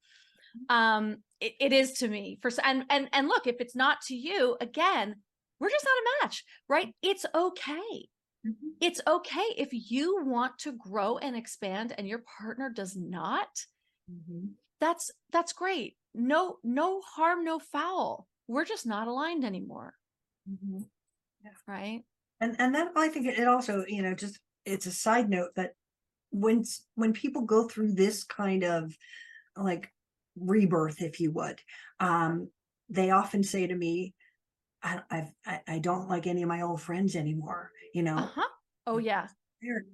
um 0.69 1.19
it, 1.41 1.55
it 1.61 1.73
is 1.73 1.93
to 1.95 2.09
me 2.09 2.39
for 2.43 2.51
and 2.62 2.85
and 2.91 3.09
and 3.12 3.29
look 3.29 3.47
if 3.47 3.57
it's 3.61 3.77
not 3.77 4.01
to 4.03 4.15
you 4.15 4.57
again 4.61 5.17
we're 5.59 5.71
just 5.71 5.85
not 5.85 5.93
a 5.93 6.27
match 6.27 6.45
right? 6.69 6.95
It's 7.03 7.25
okay. 7.35 8.09
Mhm, 8.45 8.75
it's 8.81 9.01
okay 9.07 9.45
if 9.57 9.69
you 9.73 10.25
want 10.25 10.59
to 10.61 10.73
grow 10.73 11.19
and 11.19 11.37
expand 11.37 11.95
and 11.97 12.09
your 12.09 12.23
partner 12.39 12.71
does 12.71 12.97
not 12.97 13.49
mhm, 14.11 14.55
that's 14.81 15.11
that's 15.31 15.53
great. 15.53 15.97
No 16.15 16.59
no 16.62 17.01
harm 17.01 17.45
no 17.45 17.59
foul. 17.59 18.27
We're 18.49 18.65
just 18.65 18.87
not 18.87 19.09
aligned 19.09 19.45
anymore 19.45 19.95
mhm. 20.46 20.84
right 21.66 22.04
And 22.40 22.56
and 22.61 22.75
then 22.75 22.90
I 22.96 23.08
think 23.08 23.26
it 23.26 23.46
also, 23.46 23.84
you 23.87 24.02
know, 24.02 24.14
just 24.14 24.40
it's 24.64 24.87
a 24.87 24.92
side 24.92 25.28
note 25.30 25.50
that 25.56 25.75
when 26.30 26.61
s- 26.61 26.87
when 26.94 27.12
people 27.12 27.42
go 27.42 27.68
through 27.68 27.94
this 27.94 28.25
kind 28.25 28.64
of 28.64 28.96
like 29.56 29.92
rebirth, 30.37 31.02
if 31.02 31.20
you 31.20 31.32
would, 31.32 31.62
um, 32.00 32.50
they 32.88 33.11
often 33.11 33.44
say 33.44 33.66
to 33.66 33.76
me, 33.76 34.14
I, 34.82 35.02
I've 35.11 35.32
I, 35.46 35.62
I 35.68 35.80
don't 35.80 36.08
like 36.08 36.26
any 36.26 36.42
of 36.42 36.49
my 36.49 36.62
old 36.62 36.82
friends 36.82 37.16
anymore, 37.16 37.72
you 37.94 38.02
know. 38.04 38.18
uh-huh 38.18 38.49
oh 38.87 38.99
yeah 38.99 39.28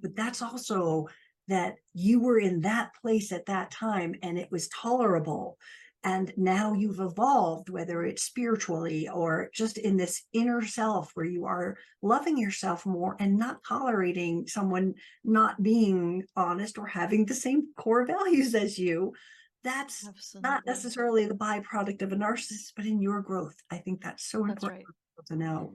but 0.01 0.15
that's 0.15 0.41
also 0.41 1.07
that 1.47 1.75
you 1.93 2.19
were 2.19 2.39
in 2.39 2.61
that 2.61 2.91
place 3.01 3.31
at 3.31 3.45
that 3.45 3.71
time 3.71 4.15
and 4.21 4.37
it 4.37 4.51
was 4.51 4.67
tolerable 4.69 5.57
and 6.03 6.31
now 6.37 6.73
you've 6.73 6.99
evolved 6.99 7.69
whether 7.69 8.03
it's 8.03 8.23
spiritually 8.23 9.09
or 9.09 9.49
just 9.53 9.77
in 9.77 9.97
this 9.97 10.23
inner 10.33 10.63
self 10.65 11.11
where 11.13 11.25
you 11.25 11.45
are 11.45 11.77
loving 12.01 12.37
yourself 12.37 12.85
more 12.85 13.17
and 13.19 13.37
not 13.37 13.63
tolerating 13.67 14.47
someone 14.47 14.93
not 15.23 15.61
being 15.61 16.23
honest 16.35 16.77
or 16.77 16.87
having 16.87 17.25
the 17.25 17.33
same 17.33 17.67
core 17.77 18.05
values 18.07 18.55
as 18.55 18.79
you. 18.79 19.13
That's 19.63 20.07
absolutely. 20.07 20.49
not 20.49 20.65
necessarily 20.65 21.25
the 21.25 21.35
byproduct 21.35 22.01
of 22.01 22.13
a 22.13 22.15
narcissist 22.15 22.71
but 22.77 22.85
in 22.85 23.01
your 23.01 23.21
growth 23.21 23.57
i 23.69 23.77
think 23.77 24.01
that's 24.01 24.25
so 24.25 24.45
that's 24.47 24.63
important 24.63 24.85
right. 25.17 25.25
to 25.27 25.35
know. 25.35 25.73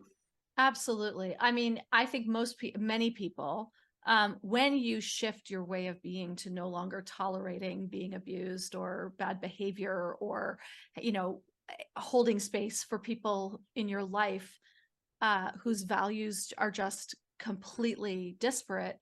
Absolutely. 0.57 1.35
I 1.39 1.51
mean, 1.51 1.81
I 1.93 2.07
think 2.07 2.27
most 2.27 2.59
people, 2.59 2.81
many 2.81 3.11
people, 3.11 3.73
um, 4.07 4.37
when 4.43 4.77
you 4.77 5.01
shift 5.01 5.51
your 5.51 5.65
way 5.65 5.87
of 5.87 6.03
being 6.03 6.37
to 6.37 6.51
no 6.51 6.69
longer 6.69 7.03
tolerating 7.07 7.87
being 7.87 8.15
abused 8.15 8.75
or 8.75 9.13
bad 9.19 9.41
behavior 9.41 10.15
or, 10.21 10.59
you 11.01 11.13
know, 11.13 11.43
holding 11.97 12.39
space 12.39 12.85
for 12.85 12.99
people 12.99 13.61
in 13.75 13.89
your 13.89 14.05
life 14.05 14.59
uh, 15.23 15.51
whose 15.63 15.83
values 15.83 16.53
are 16.59 16.71
just 16.71 17.15
completely 17.39 18.37
disparate, 18.39 18.99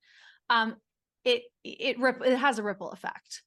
um, 0.51 0.77
it 1.25 1.43
it 1.65 1.97
it 1.99 2.37
has 2.37 2.59
a 2.59 2.63
ripple 2.63 2.91
effect. 2.91 3.43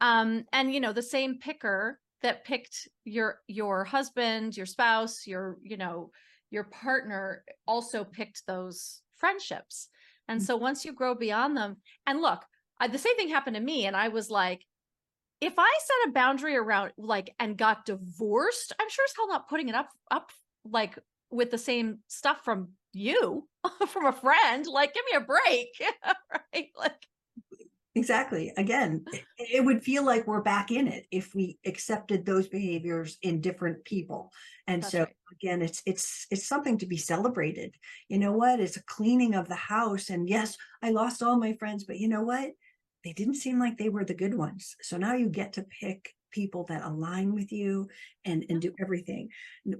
Um, 0.00 0.44
and 0.52 0.72
you 0.72 0.80
know, 0.80 0.92
the 0.92 1.02
same 1.02 1.38
picker 1.38 1.98
that 2.22 2.44
picked 2.44 2.88
your 3.04 3.38
your 3.46 3.84
husband, 3.84 4.56
your 4.56 4.66
spouse, 4.66 5.26
your 5.26 5.58
you 5.62 5.76
know 5.76 6.10
your 6.50 6.64
partner 6.64 7.44
also 7.66 8.04
picked 8.04 8.46
those 8.46 9.02
friendships. 9.16 9.88
And 10.30 10.40
Mm. 10.40 10.44
so 10.44 10.56
once 10.56 10.84
you 10.86 10.92
grow 10.94 11.14
beyond 11.14 11.56
them, 11.56 11.76
and 12.06 12.22
look, 12.22 12.46
I, 12.78 12.88
the 12.88 12.98
same 12.98 13.16
thing 13.16 13.28
happened 13.28 13.56
to 13.56 13.62
me, 13.62 13.84
and 13.86 13.96
I 13.96 14.08
was 14.08 14.30
like, 14.30 14.64
if 15.40 15.54
I 15.58 15.78
set 15.80 16.08
a 16.08 16.12
boundary 16.12 16.56
around 16.56 16.92
like 16.98 17.34
and 17.38 17.56
got 17.58 17.84
divorced, 17.86 18.72
I'm 18.80 18.88
sure 18.90 19.04
as 19.04 19.14
hell 19.16 19.28
not 19.28 19.48
putting 19.48 19.68
it 19.68 19.74
up 19.74 19.90
up 20.10 20.30
like 20.64 20.98
with 21.30 21.50
the 21.50 21.58
same 21.58 22.00
stuff 22.08 22.44
from 22.44 22.70
you, 22.92 23.48
from 23.88 24.06
a 24.06 24.12
friend. 24.12 24.66
Like, 24.66 24.94
give 24.94 25.04
me 25.10 25.16
a 25.16 25.20
break, 25.20 25.68
right? 26.54 26.68
Like, 26.76 27.06
Exactly. 27.96 28.52
Again, 28.56 29.04
it, 29.36 29.64
would 29.64 29.82
feel 29.82 30.04
like 30.04 30.26
we're 30.26 30.42
back 30.42 30.70
in 30.70 30.86
it 30.86 31.06
if 31.10 31.34
we 31.34 31.58
accepted 31.66 32.24
those 32.24 32.46
behaviors 32.46 33.18
in 33.22 33.40
different 33.40 33.84
people. 33.84 34.30
And 34.68 34.82
That's 34.82 34.92
so 34.92 34.98
right. 35.00 35.16
again, 35.32 35.60
it's 35.60 35.82
it's 35.86 36.26
it's 36.30 36.46
something 36.46 36.78
to 36.78 36.86
be 36.86 36.96
celebrated. 36.96 37.74
You 38.08 38.18
know 38.18 38.32
what? 38.32 38.60
It's 38.60 38.76
a 38.76 38.84
cleaning 38.84 39.34
of 39.34 39.48
the 39.48 39.56
house. 39.56 40.08
And 40.08 40.28
yes, 40.28 40.56
I 40.82 40.90
lost 40.90 41.22
all 41.22 41.36
my 41.36 41.54
friends, 41.54 41.82
but 41.84 41.98
you 41.98 42.06
know 42.06 42.22
what? 42.22 42.52
They 43.02 43.12
didn't 43.12 43.34
seem 43.36 43.58
like 43.58 43.76
they 43.76 43.88
were 43.88 44.04
the 44.04 44.14
good 44.14 44.34
ones. 44.34 44.76
So 44.82 44.96
now 44.96 45.14
you 45.14 45.28
get 45.28 45.54
to 45.54 45.66
pick 45.80 46.14
people 46.30 46.64
that 46.68 46.84
align 46.84 47.34
with 47.34 47.50
you 47.50 47.88
and 48.24 48.44
and 48.48 48.62
do 48.62 48.72
everything. 48.80 49.30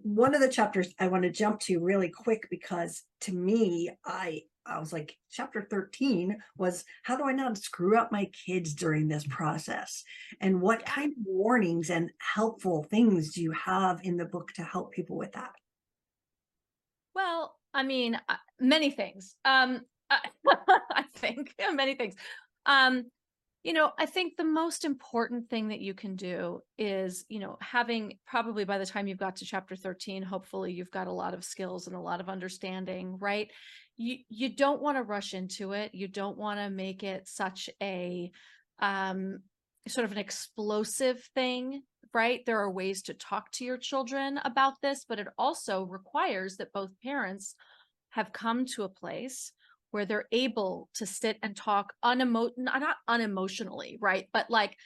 One 0.02 0.34
of 0.34 0.40
the 0.40 0.48
chapters 0.48 0.92
I 0.98 1.06
want 1.06 1.22
to 1.22 1.30
jump 1.30 1.60
to 1.60 1.78
really 1.78 2.08
quick 2.08 2.48
because 2.50 3.02
to 3.22 3.32
me, 3.32 3.90
I 4.04 4.42
I 4.70 4.78
was 4.78 4.92
like, 4.92 5.16
chapter 5.30 5.66
13 5.68 6.36
was 6.56 6.84
how 7.02 7.16
do 7.16 7.24
I 7.24 7.32
not 7.32 7.58
screw 7.58 7.98
up 7.98 8.12
my 8.12 8.30
kids 8.46 8.74
during 8.74 9.08
this 9.08 9.26
process? 9.26 10.04
And 10.40 10.60
what 10.60 10.84
kind 10.86 11.12
of 11.12 11.24
warnings 11.24 11.90
and 11.90 12.10
helpful 12.18 12.84
things 12.84 13.32
do 13.32 13.42
you 13.42 13.52
have 13.52 14.00
in 14.04 14.16
the 14.16 14.24
book 14.24 14.52
to 14.54 14.62
help 14.62 14.92
people 14.92 15.16
with 15.16 15.32
that? 15.32 15.52
Well, 17.14 17.56
I 17.74 17.82
mean, 17.82 18.18
uh, 18.28 18.36
many 18.60 18.90
things. 18.90 19.34
Um, 19.44 19.82
I, 20.08 20.20
I 20.94 21.04
think 21.14 21.54
yeah, 21.58 21.70
many 21.70 21.94
things. 21.94 22.14
Um, 22.66 23.06
you 23.62 23.74
know, 23.74 23.92
I 23.98 24.06
think 24.06 24.36
the 24.36 24.44
most 24.44 24.86
important 24.86 25.50
thing 25.50 25.68
that 25.68 25.80
you 25.80 25.92
can 25.92 26.16
do 26.16 26.62
is, 26.78 27.26
you 27.28 27.40
know, 27.40 27.58
having 27.60 28.18
probably 28.26 28.64
by 28.64 28.78
the 28.78 28.86
time 28.86 29.06
you've 29.06 29.18
got 29.18 29.36
to 29.36 29.44
chapter 29.44 29.76
13, 29.76 30.22
hopefully 30.22 30.72
you've 30.72 30.90
got 30.90 31.08
a 31.08 31.12
lot 31.12 31.34
of 31.34 31.44
skills 31.44 31.86
and 31.86 31.94
a 31.94 32.00
lot 32.00 32.20
of 32.20 32.30
understanding, 32.30 33.18
right? 33.18 33.50
You 34.00 34.16
you 34.30 34.48
don't 34.48 34.80
want 34.80 34.96
to 34.96 35.02
rush 35.02 35.34
into 35.34 35.72
it. 35.72 35.94
You 35.94 36.08
don't 36.08 36.38
want 36.38 36.58
to 36.58 36.70
make 36.70 37.02
it 37.02 37.28
such 37.28 37.68
a 37.82 38.30
um, 38.78 39.40
sort 39.86 40.06
of 40.06 40.12
an 40.12 40.16
explosive 40.18 41.22
thing, 41.34 41.82
right? 42.14 42.40
There 42.46 42.60
are 42.60 42.70
ways 42.70 43.02
to 43.02 43.14
talk 43.14 43.50
to 43.52 43.64
your 43.66 43.76
children 43.76 44.40
about 44.42 44.80
this, 44.80 45.04
but 45.06 45.18
it 45.18 45.28
also 45.36 45.84
requires 45.84 46.56
that 46.56 46.72
both 46.72 46.90
parents 47.04 47.54
have 48.10 48.32
come 48.32 48.64
to 48.74 48.84
a 48.84 48.88
place 48.88 49.52
where 49.90 50.06
they're 50.06 50.28
able 50.32 50.88
to 50.94 51.04
sit 51.04 51.36
and 51.42 51.54
talk 51.54 51.92
unemo 52.02 52.50
not 52.56 52.96
unemotionally, 53.06 53.98
right? 54.00 54.28
But 54.32 54.48
like 54.48 54.78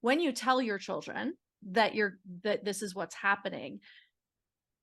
when 0.00 0.18
you 0.18 0.32
tell 0.32 0.60
your 0.60 0.78
children 0.78 1.34
that 1.70 1.94
you're 1.94 2.18
that 2.42 2.64
this 2.64 2.82
is 2.82 2.96
what's 2.96 3.14
happening, 3.14 3.78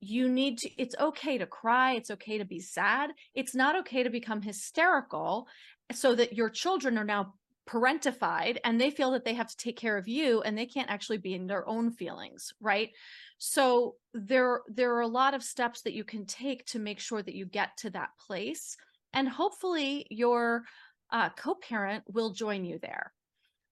you 0.04 0.30
need 0.30 0.60
to 0.60 0.70
it's 0.82 0.96
okay 1.00 1.38
to 1.38 1.46
cry, 1.46 1.94
it's 1.94 2.12
okay 2.12 2.38
to 2.38 2.46
be 2.46 2.60
sad. 2.60 3.12
It's 3.34 3.56
not 3.56 3.78
okay 3.80 4.04
to 4.04 4.10
become 4.10 4.42
hysterical 4.42 5.48
so 5.92 6.16
that 6.16 6.34
your 6.34 6.50
children 6.50 6.98
are 6.98 7.04
now 7.04 7.34
parentified 7.70 8.58
and 8.66 8.80
they 8.80 8.90
feel 8.90 9.12
that 9.12 9.24
they 9.24 9.34
have 9.34 9.48
to 9.48 9.58
take 9.58 9.78
care 9.78 9.98
of 9.98 10.08
you 10.08 10.42
and 10.42 10.58
they 10.58 10.66
can't 10.66 10.90
actually 10.90 11.18
be 11.18 11.34
in 11.34 11.48
their 11.48 11.68
own 11.68 11.92
feelings 11.92 12.54
right 12.60 12.90
so 13.38 13.96
there 14.14 14.62
there 14.68 14.94
are 14.96 15.02
a 15.02 15.08
lot 15.08 15.34
of 15.34 15.42
steps 15.42 15.82
that 15.82 15.94
you 15.94 16.04
can 16.04 16.26
take 16.26 16.66
to 16.66 16.78
make 16.78 17.00
sure 17.00 17.22
that 17.22 17.36
you 17.36 17.46
get 17.46 17.70
to 17.78 17.90
that 17.90 18.10
place 18.28 18.76
and 19.14 19.30
hopefully 19.30 20.06
your 20.10 20.64
uh, 21.12 21.30
co-parent 21.30 22.04
will 22.12 22.32
join 22.32 22.66
you 22.66 22.80
there 22.80 23.14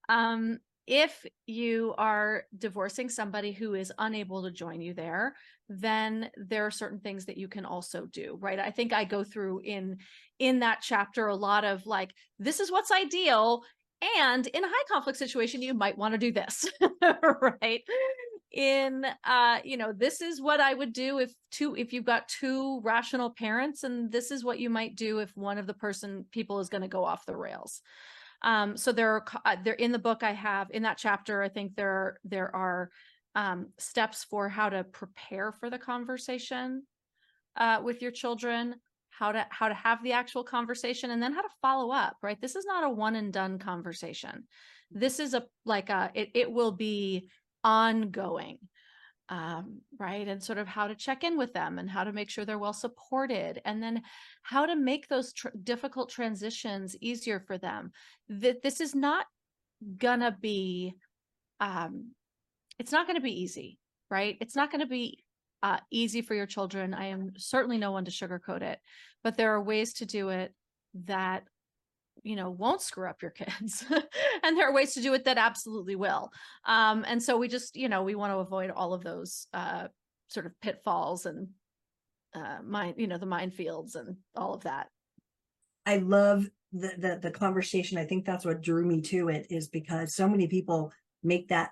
um, 0.08 0.58
if 0.86 1.26
you 1.46 1.94
are 1.98 2.44
divorcing 2.56 3.10
somebody 3.10 3.52
who 3.52 3.74
is 3.74 3.92
unable 3.98 4.42
to 4.42 4.50
join 4.50 4.80
you 4.80 4.94
there 4.94 5.34
then 5.80 6.30
there 6.36 6.66
are 6.66 6.70
certain 6.70 7.00
things 7.00 7.26
that 7.26 7.38
you 7.38 7.48
can 7.48 7.64
also 7.64 8.06
do 8.06 8.36
right? 8.40 8.58
I 8.58 8.70
think 8.70 8.92
i 8.92 9.04
go 9.04 9.24
through 9.24 9.60
in 9.60 9.98
in 10.38 10.60
that 10.60 10.80
chapter 10.82 11.26
a 11.26 11.36
lot 11.36 11.64
of 11.64 11.86
like 11.86 12.12
this 12.38 12.60
is 12.60 12.70
what's 12.70 12.90
ideal 12.90 13.62
and 14.18 14.46
in 14.48 14.64
a 14.64 14.68
high 14.68 14.84
conflict 14.90 15.18
situation 15.18 15.62
you 15.62 15.74
might 15.74 15.96
want 15.96 16.12
to 16.12 16.18
do 16.18 16.32
this 16.32 16.66
right? 17.40 17.82
In 18.52 19.06
uh 19.24 19.58
you 19.64 19.76
know 19.76 19.92
this 19.92 20.20
is 20.20 20.40
what 20.40 20.60
i 20.60 20.74
would 20.74 20.92
do 20.92 21.18
if 21.18 21.32
two 21.50 21.74
if 21.74 21.92
you've 21.92 22.04
got 22.04 22.28
two 22.28 22.80
rational 22.82 23.30
parents 23.30 23.82
and 23.82 24.12
this 24.12 24.30
is 24.30 24.44
what 24.44 24.58
you 24.58 24.68
might 24.68 24.94
do 24.94 25.20
if 25.20 25.34
one 25.36 25.56
of 25.56 25.66
the 25.66 25.74
person 25.74 26.26
people 26.32 26.58
is 26.60 26.68
going 26.68 26.82
to 26.82 26.88
go 26.88 27.04
off 27.04 27.24
the 27.24 27.36
rails. 27.36 27.80
Um 28.42 28.76
so 28.76 28.92
there 28.92 29.14
are 29.14 29.24
uh, 29.46 29.56
there 29.64 29.74
in 29.74 29.92
the 29.92 29.98
book 29.98 30.22
i 30.22 30.32
have 30.32 30.68
in 30.70 30.82
that 30.82 30.98
chapter 30.98 31.42
i 31.42 31.48
think 31.48 31.76
there 31.76 32.18
there 32.24 32.54
are 32.54 32.90
um 33.34 33.68
steps 33.78 34.24
for 34.24 34.48
how 34.48 34.68
to 34.68 34.84
prepare 34.84 35.52
for 35.52 35.70
the 35.70 35.78
conversation 35.78 36.82
uh 37.56 37.80
with 37.82 38.02
your 38.02 38.10
children 38.10 38.74
how 39.10 39.30
to 39.30 39.46
how 39.50 39.68
to 39.68 39.74
have 39.74 40.02
the 40.02 40.12
actual 40.12 40.42
conversation 40.42 41.10
and 41.10 41.22
then 41.22 41.32
how 41.32 41.42
to 41.42 41.48
follow 41.60 41.92
up 41.92 42.16
right? 42.22 42.40
This 42.40 42.56
is 42.56 42.64
not 42.64 42.84
a 42.84 42.90
one 42.90 43.14
and 43.14 43.32
done 43.32 43.58
conversation. 43.58 44.44
This 44.90 45.20
is 45.20 45.34
a 45.34 45.44
like 45.64 45.90
a 45.90 46.10
it, 46.14 46.30
it 46.34 46.50
will 46.50 46.72
be 46.72 47.28
ongoing 47.62 48.58
um, 49.28 49.80
right? 49.98 50.28
And 50.28 50.42
sort 50.42 50.58
of 50.58 50.66
how 50.66 50.88
to 50.88 50.94
check 50.94 51.24
in 51.24 51.38
with 51.38 51.54
them 51.54 51.78
and 51.78 51.88
how 51.88 52.04
to 52.04 52.12
make 52.12 52.28
sure 52.28 52.44
they're 52.44 52.58
well 52.58 52.72
supported 52.74 53.62
and 53.64 53.82
then 53.82 54.02
how 54.42 54.66
to 54.66 54.76
make 54.76 55.08
those 55.08 55.32
tr- 55.32 55.48
difficult 55.62 56.10
transitions 56.10 56.96
easier 57.00 57.40
for 57.40 57.56
them. 57.56 57.92
That 58.28 58.60
this 58.62 58.80
is 58.80 58.94
not 58.94 59.26
gonna 59.98 60.36
be 60.38 60.94
um 61.60 62.10
it's 62.78 62.92
not 62.92 63.06
gonna 63.06 63.20
be 63.20 63.42
easy 63.42 63.78
right? 64.12 64.36
It's 64.42 64.54
not 64.54 64.70
gonna 64.70 64.86
be 64.86 65.24
uh, 65.62 65.78
easy 65.90 66.20
for 66.20 66.34
your 66.34 66.46
children. 66.46 66.92
I 66.92 67.06
am 67.06 67.32
certainly 67.38 67.78
no 67.78 67.92
one 67.92 68.04
to 68.04 68.10
sugarcoat 68.10 68.60
it, 68.60 68.78
but 69.24 69.38
there 69.38 69.54
are 69.54 69.62
ways 69.62 69.94
to 69.94 70.06
do 70.06 70.28
it 70.28 70.54
that 71.06 71.44
you 72.22 72.36
know 72.36 72.50
won't 72.50 72.82
screw 72.82 73.08
up 73.08 73.22
your 73.22 73.30
kids 73.30 73.84
and 74.44 74.56
there 74.56 74.68
are 74.68 74.74
ways 74.74 74.92
to 74.94 75.00
do 75.00 75.14
it 75.14 75.24
that 75.24 75.38
absolutely 75.38 75.96
will. 75.96 76.30
Um 76.66 77.04
and 77.08 77.22
so 77.22 77.38
we 77.38 77.48
just 77.48 77.74
you 77.74 77.88
know 77.88 78.02
we 78.02 78.14
want 78.14 78.32
to 78.34 78.38
avoid 78.38 78.70
all 78.70 78.92
of 78.92 79.02
those 79.02 79.46
uh 79.54 79.88
sort 80.28 80.44
of 80.44 80.52
pitfalls 80.60 81.24
and 81.24 81.48
uh 82.34 82.58
mine 82.62 82.94
you 82.98 83.06
know 83.06 83.18
the 83.18 83.26
minefields 83.26 83.96
and 83.96 84.16
all 84.36 84.52
of 84.52 84.64
that. 84.64 84.88
I 85.86 85.96
love 85.96 86.48
the, 86.72 86.92
the 86.98 87.18
the 87.22 87.30
conversation. 87.30 87.96
I 87.96 88.04
think 88.04 88.26
that's 88.26 88.44
what 88.44 88.60
drew 88.60 88.84
me 88.84 89.00
to 89.02 89.30
it 89.30 89.46
is 89.48 89.68
because 89.68 90.14
so 90.14 90.28
many 90.28 90.46
people 90.48 90.92
make 91.22 91.48
that 91.48 91.70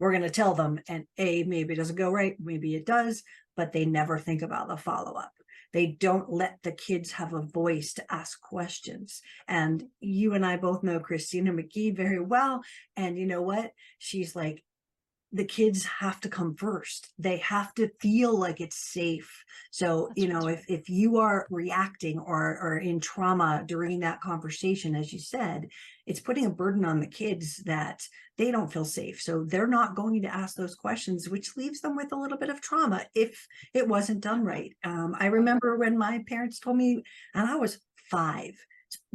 we're 0.00 0.10
going 0.10 0.22
to 0.22 0.30
tell 0.30 0.54
them 0.54 0.80
and 0.88 1.04
a 1.18 1.44
maybe 1.44 1.74
it 1.74 1.76
doesn't 1.76 1.96
go 1.96 2.10
right 2.10 2.36
maybe 2.40 2.74
it 2.74 2.86
does 2.86 3.22
but 3.60 3.72
they 3.72 3.84
never 3.84 4.18
think 4.18 4.40
about 4.40 4.68
the 4.68 4.76
follow-up. 4.78 5.32
They 5.74 5.86
don't 5.86 6.32
let 6.32 6.58
the 6.62 6.72
kids 6.72 7.12
have 7.12 7.34
a 7.34 7.42
voice 7.42 7.92
to 7.94 8.12
ask 8.12 8.40
questions. 8.40 9.20
And 9.46 9.84
you 10.00 10.32
and 10.32 10.46
i 10.46 10.56
both 10.56 10.82
know 10.82 10.98
Christina 10.98 11.52
McGhee 11.52 11.94
very 11.94 12.20
well 12.20 12.62
and 12.96 13.18
you 13.18 13.26
know 13.26 13.42
what? 13.42 13.72
She's 13.98 14.34
like 14.34 14.64
the 15.32 15.44
kids 15.44 15.84
have 15.84 16.20
to 16.20 16.28
come 16.28 16.54
first. 16.56 17.12
They 17.18 17.38
have 17.38 17.72
to 17.74 17.88
feel 18.00 18.36
like 18.36 18.60
it's 18.60 18.76
safe. 18.76 19.44
So 19.70 20.08
That's 20.08 20.20
you 20.20 20.28
know 20.28 20.40
right. 20.40 20.58
if 20.58 20.64
if 20.68 20.88
you 20.88 21.18
are 21.18 21.46
reacting 21.50 22.18
or 22.18 22.58
or 22.60 22.78
in 22.78 23.00
trauma 23.00 23.62
during 23.64 24.00
that 24.00 24.20
conversation 24.20 24.94
as 24.96 25.12
you 25.12 25.18
said 25.18 25.68
it's 26.06 26.20
putting 26.20 26.46
a 26.46 26.50
burden 26.50 26.84
on 26.84 26.98
the 26.98 27.06
kids 27.06 27.58
that 27.58 28.02
they 28.36 28.50
don't 28.50 28.72
feel 28.72 28.84
safe. 28.84 29.20
So 29.20 29.44
they're 29.44 29.66
not 29.66 29.94
going 29.94 30.22
to 30.22 30.34
ask 30.34 30.56
those 30.56 30.74
questions 30.74 31.28
which 31.28 31.56
leaves 31.56 31.80
them 31.80 31.94
with 31.94 32.12
a 32.12 32.16
little 32.16 32.38
bit 32.38 32.50
of 32.50 32.60
trauma 32.60 33.06
if 33.14 33.46
it 33.74 33.86
wasn't 33.86 34.22
done 34.22 34.44
right. 34.44 34.74
Um, 34.82 35.14
i 35.18 35.26
remember 35.26 35.76
when 35.76 35.96
my 35.96 36.24
parents 36.26 36.58
told 36.58 36.76
me 36.76 37.02
and 37.34 37.48
i 37.48 37.54
was 37.54 37.78
five 38.10 38.54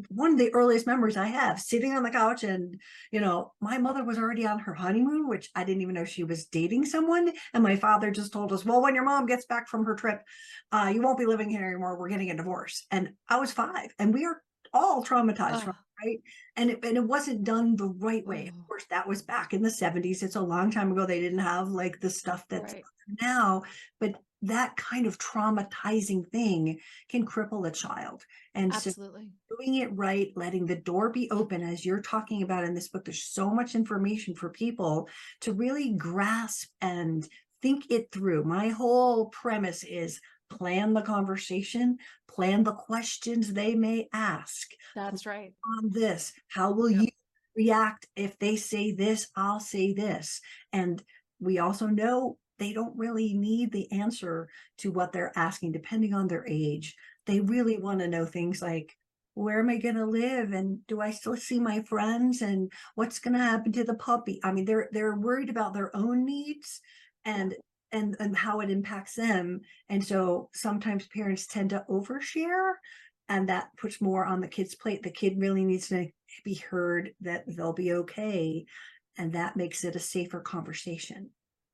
one 0.09 0.31
of 0.31 0.37
the 0.37 0.53
earliest 0.53 0.87
memories 0.87 1.17
I 1.17 1.27
have 1.27 1.59
sitting 1.59 1.93
on 1.93 2.03
the 2.03 2.09
couch 2.09 2.43
and 2.43 2.79
you 3.11 3.19
know 3.19 3.53
my 3.61 3.77
mother 3.77 4.03
was 4.03 4.17
already 4.17 4.45
on 4.45 4.59
her 4.59 4.73
honeymoon 4.73 5.27
which 5.27 5.49
I 5.55 5.63
didn't 5.63 5.81
even 5.81 5.95
know 5.95 6.05
she 6.05 6.23
was 6.23 6.45
dating 6.45 6.85
someone. 6.85 7.31
And 7.53 7.63
my 7.63 7.75
father 7.75 8.11
just 8.11 8.33
told 8.33 8.51
us 8.53 8.65
well 8.65 8.81
when 8.81 8.95
your 8.95 9.03
mom 9.03 9.25
gets 9.25 9.45
back 9.45 9.67
from 9.67 9.85
her 9.85 9.95
trip 9.95 10.21
uh, 10.71 10.91
you 10.93 11.01
won't 11.01 11.17
be 11.17 11.25
living 11.25 11.49
here 11.49 11.65
anymore. 11.65 11.97
We're 11.97 12.09
getting 12.09 12.31
a 12.31 12.37
divorce. 12.37 12.85
And 12.91 13.11
I 13.29 13.39
was 13.39 13.51
5 13.51 13.93
and 13.99 14.13
we 14.13 14.25
are 14.25 14.41
all 14.73 15.03
traumatized 15.03 15.55
oh. 15.55 15.59
from 15.59 15.75
right? 16.03 16.19
And 16.57 16.71
it, 16.71 16.79
and 16.83 16.97
it 16.97 17.03
wasn't 17.03 17.43
done 17.43 17.75
the 17.75 17.87
right 17.87 18.25
way. 18.25 18.47
Of 18.47 18.67
course 18.67 18.85
that 18.89 19.07
was 19.07 19.21
back 19.21 19.53
in 19.53 19.61
the 19.61 19.69
70s 19.69 20.23
it's 20.23 20.35
a 20.35 20.41
long 20.41 20.71
time 20.71 20.91
ago. 20.91 21.05
They 21.05 21.21
didn't 21.21 21.39
have 21.39 21.69
like 21.69 21.99
the 21.99 22.09
stuff 22.09 22.45
that's 22.49 22.73
right. 22.73 22.83
now. 23.21 23.63
But 23.99 24.15
that 24.47 24.75
kind 24.75 25.05
of 25.05 25.17
traumatizing 25.17 26.27
thing 26.27 26.79
can 27.09 27.25
cripple 27.25 27.67
a 27.67 27.71
child. 27.71 28.23
And 28.53 28.73
Absolutely. 28.73 29.29
so 29.49 29.55
doing 29.57 29.75
it 29.75 29.95
right, 29.95 30.31
letting 30.35 30.65
the 30.65 30.75
door 30.75 31.09
be 31.09 31.29
open, 31.31 31.63
as 31.63 31.85
you're 31.85 32.01
talking 32.01 32.43
about 32.43 32.63
in 32.63 32.73
this 32.73 32.87
book, 32.87 33.05
there's 33.05 33.23
so 33.23 33.49
much 33.49 33.75
information 33.75 34.35
for 34.35 34.49
people 34.49 35.07
to 35.41 35.53
really 35.53 35.93
grasp 35.93 36.69
and 36.81 37.27
think 37.61 37.85
it 37.89 38.11
through. 38.11 38.43
My 38.43 38.69
whole 38.69 39.27
premise 39.27 39.83
is 39.83 40.21
plan 40.49 40.93
the 40.93 41.01
conversation, 41.01 41.97
plan 42.27 42.63
the 42.63 42.73
questions 42.73 43.53
they 43.53 43.75
may 43.75 44.07
ask. 44.13 44.69
That's 44.95 45.25
right. 45.25 45.53
On 45.79 45.89
this, 45.91 46.33
how 46.47 46.71
will 46.71 46.89
yep. 46.89 47.01
you 47.01 47.07
react 47.55 48.07
if 48.15 48.37
they 48.39 48.55
say 48.55 48.91
this? 48.91 49.27
I'll 49.35 49.59
say 49.59 49.93
this. 49.93 50.41
And 50.71 51.01
we 51.39 51.59
also 51.59 51.87
know 51.87 52.37
they 52.57 52.73
don't 52.73 52.97
really 52.97 53.33
need 53.33 53.71
the 53.71 53.91
answer 53.91 54.47
to 54.79 54.91
what 54.91 55.11
they're 55.11 55.37
asking, 55.37 55.71
depending 55.71 56.13
on 56.13 56.27
their 56.27 56.45
age. 56.47 56.95
They 57.25 57.39
really 57.39 57.77
want 57.77 57.99
to 57.99 58.07
know 58.07 58.25
things 58.25 58.61
like, 58.61 58.95
where 59.33 59.59
am 59.59 59.69
I 59.69 59.77
going 59.77 59.95
to 59.95 60.05
live? 60.05 60.53
And 60.53 60.85
do 60.87 61.01
I 61.01 61.11
still 61.11 61.35
see 61.35 61.59
my 61.59 61.81
friends? 61.83 62.41
And 62.41 62.71
what's 62.95 63.19
going 63.19 63.33
to 63.33 63.39
happen 63.39 63.71
to 63.73 63.83
the 63.83 63.95
puppy? 63.95 64.39
I 64.43 64.51
mean, 64.51 64.65
they're 64.65 64.89
they're 64.91 65.15
worried 65.15 65.49
about 65.49 65.73
their 65.73 65.95
own 65.95 66.25
needs 66.25 66.79
and 67.25 67.53
and 67.91 68.15
and 68.19 68.35
how 68.35 68.61
it 68.61 68.69
impacts 68.69 69.15
them. 69.15 69.61
And 69.89 70.03
so 70.03 70.49
sometimes 70.53 71.07
parents 71.07 71.47
tend 71.47 71.71
to 71.71 71.85
overshare 71.89 72.73
and 73.27 73.49
that 73.49 73.69
puts 73.77 74.01
more 74.01 74.25
on 74.25 74.39
the 74.39 74.47
kid's 74.47 74.75
plate. 74.75 75.03
The 75.03 75.11
kid 75.11 75.39
really 75.39 75.65
needs 75.65 75.89
to 75.89 76.07
be 76.43 76.55
heard 76.55 77.11
that 77.21 77.43
they'll 77.47 77.73
be 77.73 77.93
okay. 77.93 78.65
And 79.17 79.33
that 79.33 79.55
makes 79.55 79.83
it 79.83 79.95
a 79.95 79.99
safer 79.99 80.39
conversation. 80.39 81.31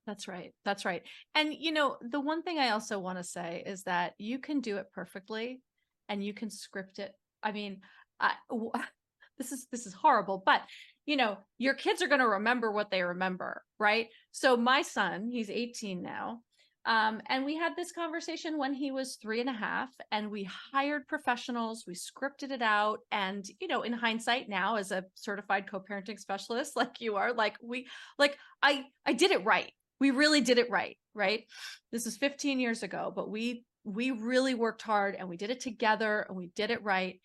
That's 0.07 0.27
right. 0.27 0.53
That's 0.65 0.85
right. 0.85 1.03
And 1.35 1.53
you 1.53 1.71
know, 1.71 1.97
the 2.01 2.19
one 2.19 2.41
thing 2.41 2.57
I 2.59 2.69
also 2.69 2.99
want 2.99 3.17
to 3.17 3.23
say 3.23 3.63
is 3.65 3.83
that 3.83 4.13
you 4.17 4.39
can 4.39 4.61
do 4.61 4.77
it 4.77 4.87
perfectly 4.93 5.61
and 6.09 6.23
you 6.23 6.33
can 6.33 6.49
script 6.49 6.99
it. 6.99 7.13
I 7.43 7.51
mean, 7.51 7.81
this 9.37 9.51
is 9.51 9.67
this 9.71 9.85
is 9.85 9.93
horrible, 9.93 10.41
but 10.45 10.61
you 11.05 11.17
know, 11.17 11.37
your 11.57 11.73
kids 11.73 12.01
are 12.01 12.07
going 12.07 12.19
to 12.21 12.27
remember 12.27 12.71
what 12.71 12.91
they 12.91 13.01
remember, 13.01 13.63
right? 13.79 14.07
So 14.31 14.55
my 14.55 14.81
son, 14.81 15.29
he's 15.31 15.49
18 15.49 16.01
now. 16.01 16.41
Um, 16.85 17.21
and 17.29 17.45
we 17.45 17.55
had 17.55 17.75
this 17.75 17.91
conversation 17.91 18.57
when 18.57 18.73
he 18.73 18.89
was 18.91 19.17
three 19.21 19.39
and 19.39 19.49
a 19.49 19.53
half, 19.53 19.89
and 20.11 20.31
we 20.31 20.49
hired 20.73 21.07
professionals, 21.07 21.83
we 21.87 21.93
scripted 21.93 22.49
it 22.51 22.63
out. 22.63 22.99
And, 23.11 23.45
you 23.59 23.67
know, 23.67 23.83
in 23.83 23.93
hindsight 23.93 24.49
now, 24.49 24.77
as 24.77 24.91
a 24.91 25.05
certified 25.13 25.69
co-parenting 25.69 26.19
specialist 26.19 26.75
like 26.75 26.99
you 26.99 27.17
are, 27.17 27.33
like 27.33 27.55
we 27.61 27.87
like 28.17 28.37
I 28.63 28.85
I 29.05 29.13
did 29.13 29.31
it 29.31 29.45
right 29.45 29.71
we 30.01 30.09
really 30.09 30.41
did 30.41 30.57
it 30.57 30.71
right, 30.71 30.97
right? 31.13 31.43
This 31.91 32.07
is 32.07 32.17
15 32.17 32.59
years 32.59 32.81
ago, 32.83 33.13
but 33.15 33.29
we 33.29 33.63
we 33.83 34.11
really 34.11 34.55
worked 34.55 34.81
hard 34.81 35.15
and 35.15 35.29
we 35.29 35.37
did 35.37 35.49
it 35.49 35.59
together 35.59 36.25
and 36.27 36.35
we 36.35 36.47
did 36.55 36.71
it 36.71 36.83
right. 36.83 37.19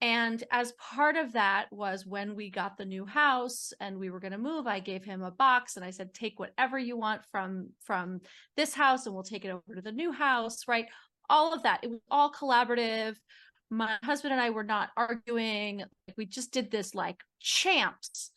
And 0.00 0.42
as 0.50 0.72
part 0.72 1.16
of 1.16 1.34
that 1.34 1.66
was 1.70 2.04
when 2.04 2.34
we 2.34 2.50
got 2.50 2.76
the 2.76 2.84
new 2.84 3.06
house 3.06 3.72
and 3.80 3.98
we 3.98 4.10
were 4.10 4.18
going 4.18 4.32
to 4.32 4.38
move, 4.38 4.66
I 4.66 4.80
gave 4.80 5.04
him 5.04 5.22
a 5.22 5.30
box 5.30 5.76
and 5.76 5.84
I 5.84 5.90
said, 5.90 6.12
take 6.12 6.40
whatever 6.40 6.78
you 6.78 6.96
want 6.96 7.22
from 7.30 7.68
from 7.84 8.20
this 8.56 8.74
house 8.74 9.06
and 9.06 9.14
we'll 9.14 9.24
take 9.24 9.44
it 9.44 9.50
over 9.50 9.74
to 9.74 9.82
the 9.82 9.92
new 9.92 10.10
house, 10.10 10.66
right? 10.66 10.86
All 11.28 11.52
of 11.54 11.62
that. 11.62 11.80
It 11.82 11.90
was 11.90 12.00
all 12.10 12.32
collaborative. 12.32 13.14
My 13.70 13.96
husband 14.02 14.32
and 14.32 14.40
I 14.40 14.50
were 14.50 14.64
not 14.64 14.88
arguing. 14.96 15.84
We 16.16 16.24
just 16.26 16.52
did 16.52 16.70
this 16.70 16.94
like 16.94 17.20
champs. 17.40 18.30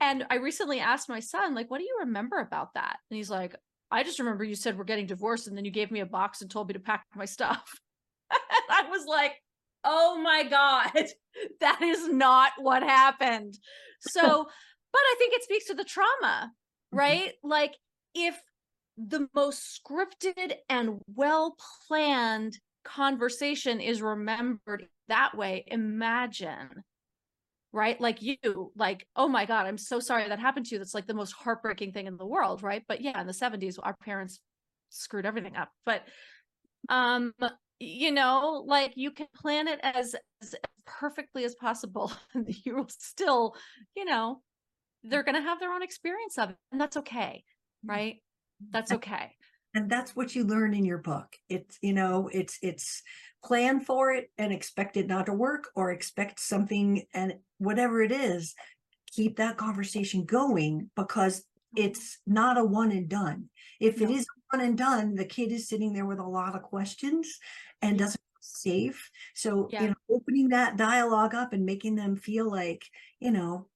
And 0.00 0.24
I 0.30 0.36
recently 0.36 0.80
asked 0.80 1.08
my 1.08 1.20
son, 1.20 1.54
like, 1.54 1.70
what 1.70 1.78
do 1.78 1.84
you 1.84 1.98
remember 2.00 2.38
about 2.38 2.74
that? 2.74 2.98
And 3.10 3.16
he's 3.16 3.30
like, 3.30 3.54
I 3.90 4.02
just 4.02 4.18
remember 4.18 4.44
you 4.44 4.54
said 4.54 4.76
we're 4.76 4.84
getting 4.84 5.06
divorced 5.06 5.48
and 5.48 5.56
then 5.56 5.64
you 5.64 5.70
gave 5.70 5.90
me 5.90 6.00
a 6.00 6.06
box 6.06 6.42
and 6.42 6.50
told 6.50 6.68
me 6.68 6.74
to 6.74 6.80
pack 6.80 7.04
my 7.14 7.24
stuff. 7.24 7.80
I 8.30 8.84
was 8.90 9.06
like, 9.06 9.32
oh 9.84 10.20
my 10.22 10.44
God, 10.44 10.90
that 11.60 11.82
is 11.82 12.08
not 12.08 12.52
what 12.58 12.82
happened. 12.82 13.58
So, 14.00 14.20
but 14.92 15.00
I 15.00 15.14
think 15.18 15.34
it 15.34 15.42
speaks 15.42 15.66
to 15.66 15.74
the 15.74 15.84
trauma, 15.84 16.52
mm-hmm. 16.52 16.98
right? 16.98 17.28
Mm-hmm. 17.28 17.48
Like 17.48 17.76
if 18.14 18.38
the 18.96 19.28
most 19.34 19.80
scripted 19.80 20.54
and 20.68 21.00
well 21.14 21.56
planned 21.86 22.58
conversation 22.84 23.80
is 23.80 24.02
remembered 24.02 24.86
that 25.08 25.36
way, 25.36 25.64
imagine 25.68 26.84
right? 27.72 28.00
Like 28.00 28.22
you 28.22 28.72
like 28.76 29.06
oh 29.16 29.28
my 29.28 29.44
god 29.44 29.66
i'm 29.66 29.78
so 29.78 30.00
sorry 30.00 30.28
that 30.28 30.38
happened 30.38 30.66
to 30.66 30.74
you. 30.74 30.78
That's 30.78 30.94
like 30.94 31.06
the 31.06 31.14
most 31.14 31.32
heartbreaking 31.32 31.92
thing 31.92 32.06
in 32.06 32.16
the 32.16 32.26
world 32.26 32.62
right? 32.62 32.82
But 32.88 33.00
yeah 33.00 33.20
in 33.20 33.26
the 33.26 33.32
70s 33.32 33.78
our 33.82 33.96
parents 33.96 34.40
screwed 34.90 35.26
everything 35.26 35.56
up. 35.56 35.70
But 35.84 36.02
um 36.88 37.34
you 37.80 38.10
know 38.10 38.64
like 38.66 38.92
you 38.96 39.10
can 39.10 39.26
plan 39.34 39.68
it 39.68 39.80
as, 39.82 40.14
as 40.42 40.54
perfectly 40.86 41.44
as 41.44 41.54
possible 41.54 42.10
and 42.34 42.48
you 42.64 42.76
will 42.76 42.88
still 42.88 43.54
you 43.94 44.04
know 44.04 44.40
they're 45.04 45.22
going 45.22 45.36
to 45.36 45.40
have 45.40 45.60
their 45.60 45.72
own 45.72 45.82
experience 45.82 46.38
of 46.38 46.50
it 46.50 46.56
and 46.72 46.80
that's 46.80 46.96
okay 46.96 47.44
right? 47.84 48.16
That's 48.70 48.90
okay 48.90 49.32
and 49.74 49.90
that's 49.90 50.16
what 50.16 50.34
you 50.34 50.44
learn 50.44 50.74
in 50.74 50.84
your 50.84 50.98
book. 50.98 51.36
It's 51.48 51.78
you 51.82 51.92
know 51.92 52.28
it's 52.32 52.58
it's 52.62 53.02
plan 53.44 53.80
for 53.80 54.12
it 54.12 54.30
and 54.38 54.52
expect 54.52 54.96
it 54.96 55.06
not 55.06 55.26
to 55.26 55.32
work 55.32 55.68
or 55.74 55.92
expect 55.92 56.40
something 56.40 57.04
and 57.14 57.34
whatever 57.58 58.02
it 58.02 58.10
is 58.10 58.54
keep 59.10 59.36
that 59.36 59.56
conversation 59.56 60.24
going 60.24 60.90
because 60.96 61.40
mm-hmm. 61.40 61.86
it's 61.86 62.18
not 62.26 62.58
a 62.58 62.64
one 62.64 62.90
and 62.90 63.08
done. 63.08 63.48
If 63.80 64.00
it 64.02 64.10
is 64.10 64.26
one 64.50 64.62
and 64.62 64.76
done 64.76 65.14
the 65.14 65.24
kid 65.24 65.52
is 65.52 65.68
sitting 65.68 65.92
there 65.92 66.06
with 66.06 66.18
a 66.18 66.26
lot 66.26 66.56
of 66.56 66.62
questions 66.62 67.38
and 67.80 67.98
doesn't 67.98 68.20
feel 68.20 68.40
safe. 68.40 69.10
So 69.34 69.68
yeah. 69.70 69.82
you 69.82 69.88
know 69.88 69.94
opening 70.10 70.48
that 70.48 70.76
dialogue 70.76 71.34
up 71.34 71.52
and 71.52 71.64
making 71.64 71.94
them 71.94 72.16
feel 72.16 72.50
like 72.50 72.84
you 73.20 73.30
know 73.30 73.68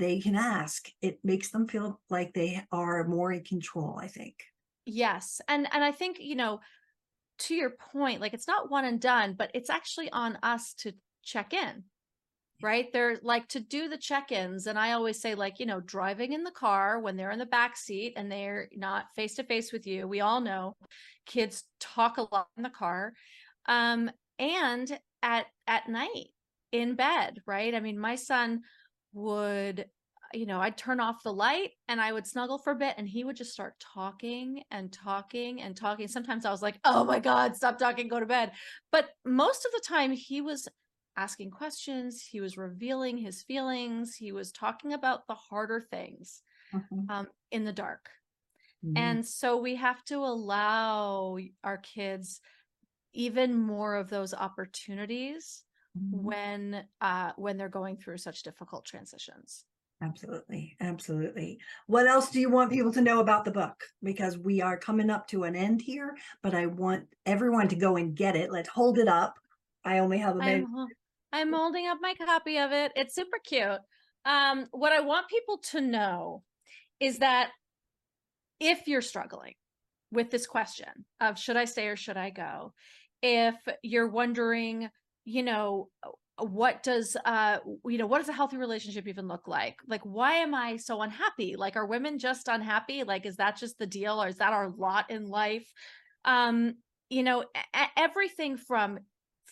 they 0.00 0.18
can 0.18 0.34
ask 0.34 0.88
it 1.02 1.18
makes 1.22 1.50
them 1.50 1.68
feel 1.68 2.00
like 2.08 2.32
they 2.32 2.62
are 2.72 3.06
more 3.06 3.30
in 3.32 3.44
control 3.44 3.98
i 4.00 4.08
think 4.08 4.34
yes 4.90 5.40
and 5.48 5.66
and 5.72 5.84
i 5.84 5.92
think 5.92 6.18
you 6.20 6.34
know 6.34 6.60
to 7.38 7.54
your 7.54 7.70
point 7.70 8.20
like 8.20 8.34
it's 8.34 8.48
not 8.48 8.70
one 8.70 8.84
and 8.84 9.00
done 9.00 9.34
but 9.36 9.50
it's 9.54 9.70
actually 9.70 10.10
on 10.10 10.38
us 10.42 10.74
to 10.74 10.92
check 11.22 11.52
in 11.52 11.84
right? 12.62 12.92
They're 12.92 13.18
like 13.22 13.48
to 13.48 13.60
do 13.60 13.88
the 13.88 13.96
check-ins 13.96 14.66
and 14.66 14.78
i 14.78 14.92
always 14.92 15.20
say 15.20 15.34
like 15.34 15.58
you 15.60 15.66
know 15.66 15.80
driving 15.80 16.32
in 16.32 16.44
the 16.44 16.50
car 16.50 17.00
when 17.00 17.16
they're 17.16 17.30
in 17.30 17.38
the 17.38 17.46
back 17.46 17.76
seat 17.76 18.14
and 18.16 18.30
they're 18.30 18.68
not 18.76 19.06
face 19.16 19.34
to 19.36 19.44
face 19.44 19.72
with 19.72 19.86
you 19.86 20.06
we 20.06 20.20
all 20.20 20.40
know 20.40 20.76
kids 21.26 21.64
talk 21.78 22.18
a 22.18 22.26
lot 22.32 22.48
in 22.56 22.62
the 22.62 22.70
car 22.70 23.12
um 23.66 24.10
and 24.38 24.98
at 25.22 25.46
at 25.66 25.88
night 25.88 26.28
in 26.72 26.94
bed 26.94 27.40
right? 27.46 27.74
I 27.74 27.80
mean 27.80 27.98
my 27.98 28.16
son 28.16 28.62
would 29.12 29.86
you 30.32 30.46
know 30.46 30.60
i'd 30.60 30.76
turn 30.76 31.00
off 31.00 31.22
the 31.22 31.32
light 31.32 31.70
and 31.88 32.00
i 32.00 32.12
would 32.12 32.26
snuggle 32.26 32.58
for 32.58 32.72
a 32.72 32.76
bit 32.76 32.94
and 32.96 33.08
he 33.08 33.24
would 33.24 33.36
just 33.36 33.52
start 33.52 33.74
talking 33.80 34.62
and 34.70 34.92
talking 34.92 35.60
and 35.60 35.76
talking 35.76 36.08
sometimes 36.08 36.44
i 36.44 36.50
was 36.50 36.62
like 36.62 36.78
oh 36.84 37.04
my 37.04 37.18
god 37.18 37.56
stop 37.56 37.78
talking 37.78 38.08
go 38.08 38.20
to 38.20 38.26
bed 38.26 38.52
but 38.92 39.08
most 39.24 39.64
of 39.64 39.72
the 39.72 39.82
time 39.86 40.12
he 40.12 40.40
was 40.40 40.68
asking 41.16 41.50
questions 41.50 42.22
he 42.22 42.40
was 42.40 42.56
revealing 42.56 43.16
his 43.16 43.42
feelings 43.42 44.14
he 44.14 44.32
was 44.32 44.52
talking 44.52 44.92
about 44.92 45.26
the 45.26 45.34
harder 45.34 45.80
things 45.80 46.42
mm-hmm. 46.72 47.10
um, 47.10 47.26
in 47.50 47.64
the 47.64 47.72
dark 47.72 48.08
mm-hmm. 48.84 48.96
and 48.96 49.26
so 49.26 49.56
we 49.56 49.74
have 49.74 50.04
to 50.04 50.16
allow 50.16 51.36
our 51.64 51.78
kids 51.78 52.40
even 53.12 53.54
more 53.54 53.96
of 53.96 54.08
those 54.08 54.32
opportunities 54.32 55.64
mm-hmm. 55.98 56.24
when 56.24 56.84
uh, 57.00 57.32
when 57.36 57.56
they're 57.56 57.68
going 57.68 57.96
through 57.96 58.18
such 58.18 58.44
difficult 58.44 58.84
transitions 58.84 59.64
Absolutely. 60.02 60.76
Absolutely. 60.80 61.58
What 61.86 62.06
else 62.06 62.30
do 62.30 62.40
you 62.40 62.48
want 62.48 62.72
people 62.72 62.92
to 62.92 63.02
know 63.02 63.20
about 63.20 63.44
the 63.44 63.50
book? 63.50 63.84
Because 64.02 64.38
we 64.38 64.62
are 64.62 64.78
coming 64.78 65.10
up 65.10 65.26
to 65.28 65.44
an 65.44 65.54
end 65.54 65.82
here, 65.82 66.16
but 66.42 66.54
I 66.54 66.66
want 66.66 67.04
everyone 67.26 67.68
to 67.68 67.76
go 67.76 67.96
and 67.96 68.14
get 68.14 68.34
it. 68.34 68.50
Let's 68.50 68.68
hold 68.68 68.98
it 68.98 69.08
up. 69.08 69.34
I 69.84 69.98
only 69.98 70.18
have 70.18 70.36
a 70.36 70.38
minute. 70.38 70.66
I'm, 70.74 70.88
I'm 71.32 71.52
holding 71.52 71.86
up 71.86 71.98
my 72.00 72.14
copy 72.14 72.58
of 72.58 72.72
it. 72.72 72.92
It's 72.96 73.14
super 73.14 73.38
cute. 73.44 73.80
Um, 74.24 74.66
what 74.70 74.92
I 74.92 75.00
want 75.00 75.28
people 75.28 75.58
to 75.72 75.80
know 75.80 76.42
is 76.98 77.18
that 77.18 77.50
if 78.58 78.86
you're 78.86 79.02
struggling 79.02 79.54
with 80.12 80.30
this 80.30 80.46
question 80.46 80.88
of 81.20 81.38
should 81.38 81.56
I 81.56 81.64
stay 81.66 81.88
or 81.88 81.96
should 81.96 82.16
I 82.16 82.30
go, 82.30 82.72
if 83.22 83.54
you're 83.82 84.08
wondering, 84.08 84.88
you 85.24 85.42
know, 85.42 85.88
what 86.40 86.82
does 86.82 87.16
uh 87.24 87.58
you 87.86 87.98
know 87.98 88.06
what 88.06 88.18
does 88.18 88.28
a 88.28 88.32
healthy 88.32 88.56
relationship 88.56 89.06
even 89.06 89.28
look 89.28 89.46
like? 89.46 89.76
Like 89.86 90.02
why 90.02 90.34
am 90.34 90.54
i 90.54 90.76
so 90.76 91.02
unhappy? 91.02 91.56
Like 91.56 91.76
are 91.76 91.86
women 91.86 92.18
just 92.18 92.48
unhappy? 92.48 93.04
Like 93.04 93.26
is 93.26 93.36
that 93.36 93.56
just 93.56 93.78
the 93.78 93.86
deal? 93.86 94.22
Or 94.22 94.28
is 94.28 94.36
that 94.36 94.52
our 94.52 94.70
lot 94.70 95.10
in 95.10 95.28
life? 95.28 95.70
Um 96.24 96.74
you 97.08 97.22
know 97.22 97.44
everything 97.96 98.56
from 98.56 98.98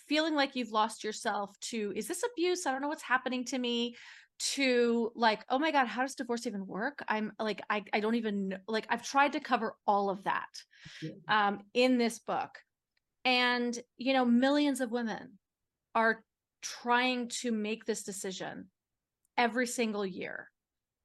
feeling 0.09 0.35
like 0.35 0.57
you've 0.57 0.73
lost 0.73 1.05
yourself 1.05 1.59
to 1.61 1.93
is 1.95 2.09
this 2.09 2.25
abuse? 2.33 2.67
I 2.67 2.73
don't 2.73 2.83
know 2.83 2.89
what's 2.89 3.03
happening 3.03 3.45
to 3.47 3.59
me 3.59 3.97
to 4.39 5.11
like 5.17 5.45
oh 5.49 5.59
my 5.59 5.73
god 5.73 5.87
how 5.87 6.03
does 6.03 6.15
divorce 6.15 6.47
even 6.47 6.67
work? 6.67 7.03
I'm 7.09 7.33
like 7.39 7.61
i, 7.69 7.85
I 7.93 8.01
don't 8.01 8.15
even 8.15 8.49
know. 8.49 8.57
like 8.69 8.87
i've 8.89 9.03
tried 9.03 9.33
to 9.33 9.41
cover 9.41 9.75
all 9.87 10.11
of 10.11 10.25
that 10.25 10.49
um 11.29 11.61
in 11.75 11.99
this 11.99 12.19
book. 12.19 12.51
And 13.25 13.79
you 13.97 14.13
know 14.13 14.25
millions 14.25 14.81
of 14.81 14.93
women 14.93 15.39
are 15.95 16.23
trying 16.63 17.29
to 17.41 17.53
make 17.53 17.85
this 17.85 18.03
decision 18.03 18.67
every 19.37 19.67
single 19.67 20.07
year. 20.07 20.51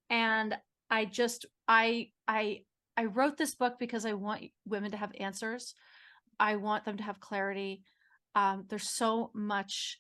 And 0.10 0.56
i 0.90 1.06
just 1.06 1.46
i 1.68 2.10
i 2.28 2.60
i 2.98 3.06
wrote 3.06 3.38
this 3.38 3.56
book 3.56 3.76
because 3.80 4.06
i 4.06 4.14
want 4.14 4.44
women 4.66 4.92
to 4.92 4.98
have 4.98 5.12
answers. 5.20 5.76
I 6.40 6.56
want 6.58 6.86
them 6.86 6.98
to 6.98 7.04
have 7.04 7.20
clarity. 7.20 7.84
Um, 8.36 8.66
there's 8.68 8.90
so 8.90 9.32
much 9.34 10.00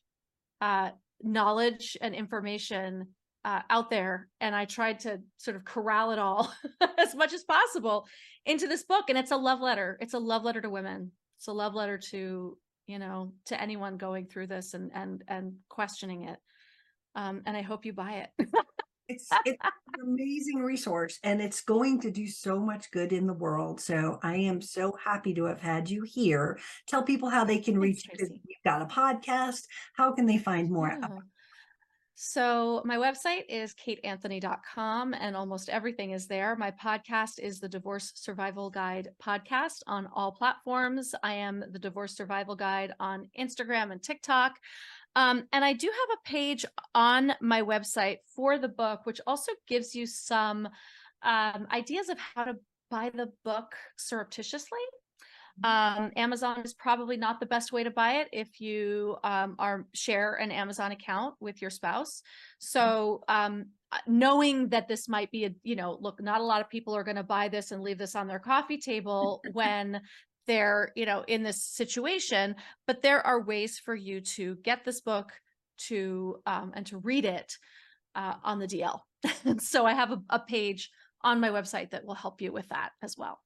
uh, 0.61 0.89
knowledge 1.21 1.95
and 2.01 2.15
information 2.15 3.07
uh, 3.45 3.61
out 3.69 3.89
there 3.89 4.29
and 4.39 4.55
i 4.55 4.63
tried 4.65 4.99
to 5.01 5.19
sort 5.37 5.57
of 5.57 5.65
corral 5.65 6.11
it 6.11 6.19
all 6.19 6.51
as 6.97 7.13
much 7.13 7.33
as 7.33 7.43
possible 7.43 8.05
into 8.45 8.67
this 8.67 8.83
book. 8.83 9.05
And 9.09 9.17
it's 9.17 9.31
a 9.31 9.37
love 9.37 9.61
letter. 9.61 9.97
It's 10.01 10.13
a 10.13 10.19
love 10.19 10.43
letter 10.43 10.61
to 10.61 10.69
women. 10.69 11.11
It's 11.37 11.47
a 11.47 11.53
love 11.53 11.73
letter 11.73 11.97
to 12.11 12.57
you 12.87 12.99
know 12.99 13.33
to 13.45 13.59
anyone 13.59 13.97
going 13.97 14.25
through 14.25 14.47
this 14.47 14.73
and 14.73 14.91
and 14.93 15.23
and 15.27 15.53
questioning 15.69 16.23
it 16.23 16.39
um 17.15 17.41
and 17.45 17.55
i 17.55 17.61
hope 17.61 17.85
you 17.85 17.93
buy 17.93 18.25
it. 18.25 18.47
It's 19.09 19.27
it's 19.45 19.57
an 19.61 20.07
amazing 20.07 20.59
resource 20.59 21.19
and 21.23 21.41
it's 21.41 21.61
going 21.61 21.99
to 22.01 22.09
do 22.09 22.25
so 22.25 22.57
much 22.57 22.89
good 22.89 23.11
in 23.11 23.27
the 23.27 23.33
world 23.33 23.81
so 23.81 24.17
i 24.23 24.37
am 24.37 24.61
so 24.61 24.97
happy 25.03 25.33
to 25.33 25.43
have 25.43 25.59
had 25.59 25.89
you 25.89 26.03
here. 26.03 26.57
Tell 26.87 27.03
people 27.03 27.29
how 27.29 27.43
they 27.43 27.59
can 27.59 27.77
reach 27.77 28.07
you 28.07 28.29
you've 28.29 28.63
got 28.63 28.81
a 28.81 28.85
podcast. 28.85 29.63
How 29.95 30.13
can 30.13 30.25
they 30.25 30.37
find 30.37 30.71
more 30.71 30.97
yeah. 30.99 31.07
So 32.15 32.83
my 32.85 32.97
website 32.97 33.45
is 33.49 33.73
kateanthony.com 33.73 35.15
and 35.15 35.35
almost 35.35 35.69
everything 35.69 36.11
is 36.11 36.27
there. 36.27 36.55
My 36.55 36.71
podcast 36.71 37.39
is 37.39 37.59
the 37.59 37.67
Divorce 37.67 38.11
Survival 38.15 38.69
Guide 38.69 39.09
podcast 39.21 39.79
on 39.87 40.07
all 40.13 40.31
platforms. 40.31 41.15
I 41.23 41.33
am 41.33 41.63
the 41.71 41.79
Divorce 41.79 42.15
Survival 42.15 42.55
Guide 42.55 42.93
on 42.99 43.29
Instagram 43.39 43.91
and 43.91 44.01
TikTok. 44.01 44.59
Um, 45.15 45.47
and 45.51 45.65
I 45.65 45.73
do 45.73 45.87
have 45.87 46.17
a 46.17 46.29
page 46.29 46.65
on 46.93 47.33
my 47.41 47.63
website 47.63 48.17
for 48.35 48.59
the 48.59 48.67
book, 48.67 49.05
which 49.05 49.21
also 49.25 49.51
gives 49.67 49.95
you 49.95 50.05
some 50.05 50.67
um, 51.23 51.67
ideas 51.71 52.09
of 52.09 52.19
how 52.19 52.43
to 52.43 52.57
buy 52.91 53.11
the 53.13 53.31
book 53.43 53.73
surreptitiously. 53.97 54.79
Um, 55.63 56.11
Amazon 56.15 56.61
is 56.61 56.73
probably 56.73 57.15
not 57.15 57.39
the 57.39 57.45
best 57.45 57.71
way 57.71 57.83
to 57.83 57.91
buy 57.91 58.13
it 58.13 58.29
if 58.33 58.59
you 58.59 59.17
um, 59.23 59.55
are 59.59 59.85
share 59.93 60.33
an 60.33 60.51
Amazon 60.51 60.91
account 60.91 61.35
with 61.39 61.61
your 61.61 61.69
spouse. 61.69 62.23
So 62.57 63.23
um, 63.27 63.67
uh, 63.91 63.97
knowing 64.07 64.69
that 64.69 64.87
this 64.87 65.07
might 65.07 65.31
be 65.31 65.45
a, 65.45 65.51
you 65.63 65.75
know, 65.75 65.97
look, 66.01 66.21
not 66.21 66.41
a 66.41 66.43
lot 66.43 66.61
of 66.61 66.69
people 66.69 66.95
are 66.95 67.03
going 67.03 67.17
to 67.17 67.23
buy 67.23 67.49
this 67.49 67.71
and 67.71 67.83
leave 67.83 67.99
this 67.99 68.15
on 68.15 68.27
their 68.27 68.39
coffee 68.39 68.79
table 68.79 69.41
when 69.53 70.01
they're, 70.47 70.91
you 70.95 71.05
know, 71.05 71.23
in 71.27 71.43
this 71.43 71.63
situation, 71.63 72.55
but 72.87 73.01
there 73.01 73.25
are 73.25 73.41
ways 73.41 73.77
for 73.77 73.95
you 73.95 74.21
to 74.21 74.55
get 74.63 74.83
this 74.83 75.01
book 75.01 75.31
to 75.77 76.41
um, 76.45 76.71
and 76.75 76.87
to 76.87 76.97
read 76.97 77.25
it 77.25 77.57
uh, 78.15 78.33
on 78.43 78.59
the 78.59 78.67
DL. 78.67 78.99
so 79.59 79.85
I 79.85 79.93
have 79.93 80.11
a, 80.11 80.21
a 80.31 80.39
page 80.39 80.89
on 81.21 81.39
my 81.39 81.49
website 81.49 81.91
that 81.91 82.05
will 82.05 82.15
help 82.15 82.41
you 82.41 82.51
with 82.51 82.67
that 82.69 82.89
as 83.01 83.17
well. 83.17 83.39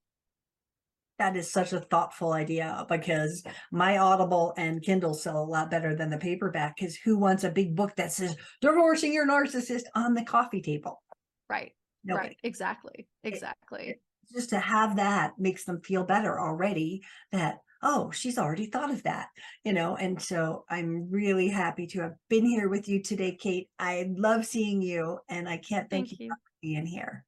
That 1.18 1.36
is 1.36 1.50
such 1.50 1.72
a 1.72 1.80
thoughtful 1.80 2.32
idea 2.32 2.86
because 2.88 3.42
my 3.72 3.98
Audible 3.98 4.54
and 4.56 4.82
Kindle 4.82 5.14
sell 5.14 5.42
a 5.42 5.44
lot 5.44 5.70
better 5.70 5.94
than 5.94 6.10
the 6.10 6.18
paperback. 6.18 6.76
Because 6.76 6.96
who 6.96 7.18
wants 7.18 7.44
a 7.44 7.50
big 7.50 7.74
book 7.74 7.96
that 7.96 8.12
says 8.12 8.36
divorcing 8.60 9.12
your 9.12 9.26
narcissist 9.26 9.84
on 9.94 10.14
the 10.14 10.24
coffee 10.24 10.62
table? 10.62 11.02
Right. 11.50 11.72
Nobody. 12.04 12.28
Right. 12.28 12.36
Exactly. 12.44 13.08
Exactly. 13.24 13.88
It, 13.88 14.02
just 14.32 14.50
to 14.50 14.60
have 14.60 14.96
that 14.96 15.32
makes 15.38 15.64
them 15.64 15.80
feel 15.80 16.04
better 16.04 16.38
already 16.38 17.02
that 17.32 17.58
oh 17.82 18.10
she's 18.10 18.38
already 18.38 18.66
thought 18.66 18.90
of 18.90 19.02
that 19.04 19.28
you 19.64 19.72
know 19.72 19.96
and 19.96 20.20
so 20.20 20.64
i'm 20.68 21.08
really 21.10 21.48
happy 21.48 21.86
to 21.86 22.00
have 22.00 22.14
been 22.28 22.44
here 22.44 22.68
with 22.68 22.88
you 22.88 23.02
today 23.02 23.34
kate 23.34 23.68
i 23.78 24.06
love 24.16 24.44
seeing 24.44 24.82
you 24.82 25.18
and 25.28 25.48
i 25.48 25.56
can't 25.56 25.88
thank, 25.88 26.08
thank 26.08 26.20
you, 26.20 26.26
you 26.26 26.30
for 26.30 26.36
being 26.60 26.86
here 26.86 27.24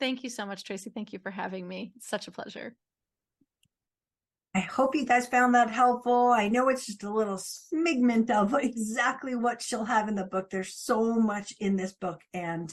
thank 0.00 0.24
you 0.24 0.30
so 0.30 0.44
much 0.44 0.64
tracy 0.64 0.90
thank 0.90 1.12
you 1.12 1.18
for 1.18 1.30
having 1.30 1.66
me 1.66 1.92
it's 1.96 2.08
such 2.08 2.28
a 2.28 2.30
pleasure 2.30 2.74
hope 4.72 4.94
you 4.94 5.04
guys 5.04 5.26
found 5.26 5.54
that 5.54 5.70
helpful. 5.70 6.28
I 6.28 6.48
know 6.48 6.70
it's 6.70 6.86
just 6.86 7.02
a 7.02 7.12
little 7.12 7.36
smigment 7.36 8.30
of 8.30 8.54
exactly 8.60 9.34
what 9.34 9.60
she'll 9.60 9.84
have 9.84 10.08
in 10.08 10.14
the 10.14 10.24
book. 10.24 10.48
There's 10.48 10.74
so 10.74 11.14
much 11.14 11.52
in 11.60 11.76
this 11.76 11.92
book, 11.92 12.22
and 12.32 12.72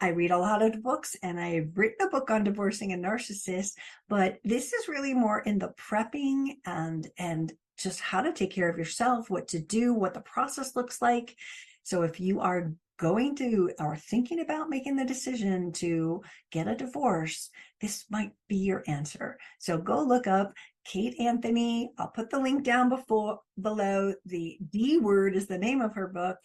I 0.00 0.08
read 0.08 0.30
a 0.30 0.38
lot 0.38 0.62
of 0.62 0.82
books 0.82 1.16
and 1.22 1.40
I've 1.40 1.70
written 1.74 2.06
a 2.06 2.10
book 2.10 2.30
on 2.30 2.44
divorcing 2.44 2.92
a 2.92 2.96
narcissist, 2.96 3.72
but 4.08 4.38
this 4.44 4.72
is 4.72 4.86
really 4.86 5.12
more 5.12 5.40
in 5.40 5.58
the 5.58 5.70
prepping 5.70 6.58
and, 6.66 7.08
and 7.18 7.52
just 7.76 8.00
how 8.00 8.20
to 8.20 8.32
take 8.32 8.52
care 8.52 8.68
of 8.68 8.78
yourself, 8.78 9.28
what 9.28 9.48
to 9.48 9.58
do, 9.58 9.92
what 9.94 10.14
the 10.14 10.20
process 10.20 10.76
looks 10.76 11.02
like. 11.02 11.34
So 11.82 12.02
if 12.02 12.20
you 12.20 12.38
are 12.40 12.72
going 12.98 13.34
to 13.36 13.70
or 13.78 13.96
thinking 13.96 14.40
about 14.40 14.68
making 14.68 14.96
the 14.96 15.04
decision 15.04 15.72
to 15.72 16.22
get 16.50 16.68
a 16.68 16.76
divorce, 16.76 17.50
this 17.80 18.04
might 18.10 18.32
be 18.48 18.56
your 18.56 18.84
answer. 18.86 19.38
So 19.58 19.78
go 19.78 20.02
look 20.02 20.26
up 20.26 20.52
Kate 20.88 21.14
Anthony. 21.20 21.92
I'll 21.98 22.08
put 22.08 22.30
the 22.30 22.40
link 22.40 22.64
down 22.64 22.88
before 22.88 23.38
below. 23.60 24.14
The 24.24 24.58
D 24.70 24.98
word 24.98 25.36
is 25.36 25.46
the 25.46 25.58
name 25.58 25.82
of 25.82 25.94
her 25.94 26.08
book 26.08 26.38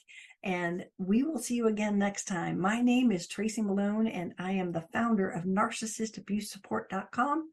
and 0.43 0.86
we 0.97 1.23
will 1.23 1.39
see 1.39 1.56
you 1.56 1.67
again 1.67 1.97
next 1.97 2.25
time. 2.25 2.60
My 2.60 2.82
name 2.82 3.13
is 3.13 3.27
Tracy 3.27 3.62
Malone, 3.62 4.08
and 4.08 4.34
I 4.38 4.51
am 4.51 4.73
the 4.73 4.86
founder 4.91 5.29
of 5.29 5.45
NarcissistAbuseSupport.com. 5.45 7.51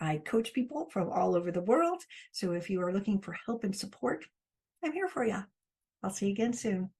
I 0.00 0.16
coach 0.18 0.52
people 0.52 0.88
from 0.90 1.08
all 1.10 1.36
over 1.36 1.52
the 1.52 1.62
world. 1.62 2.02
So 2.32 2.50
if 2.52 2.68
you 2.68 2.82
are 2.82 2.92
looking 2.92 3.20
for 3.20 3.36
help 3.46 3.62
and 3.62 3.76
support, 3.76 4.24
I'm 4.84 4.92
here 4.92 5.06
for 5.06 5.24
you. 5.24 5.44
I'll 6.02 6.10
see 6.10 6.26
you 6.26 6.32
again 6.32 6.52
soon. 6.52 6.90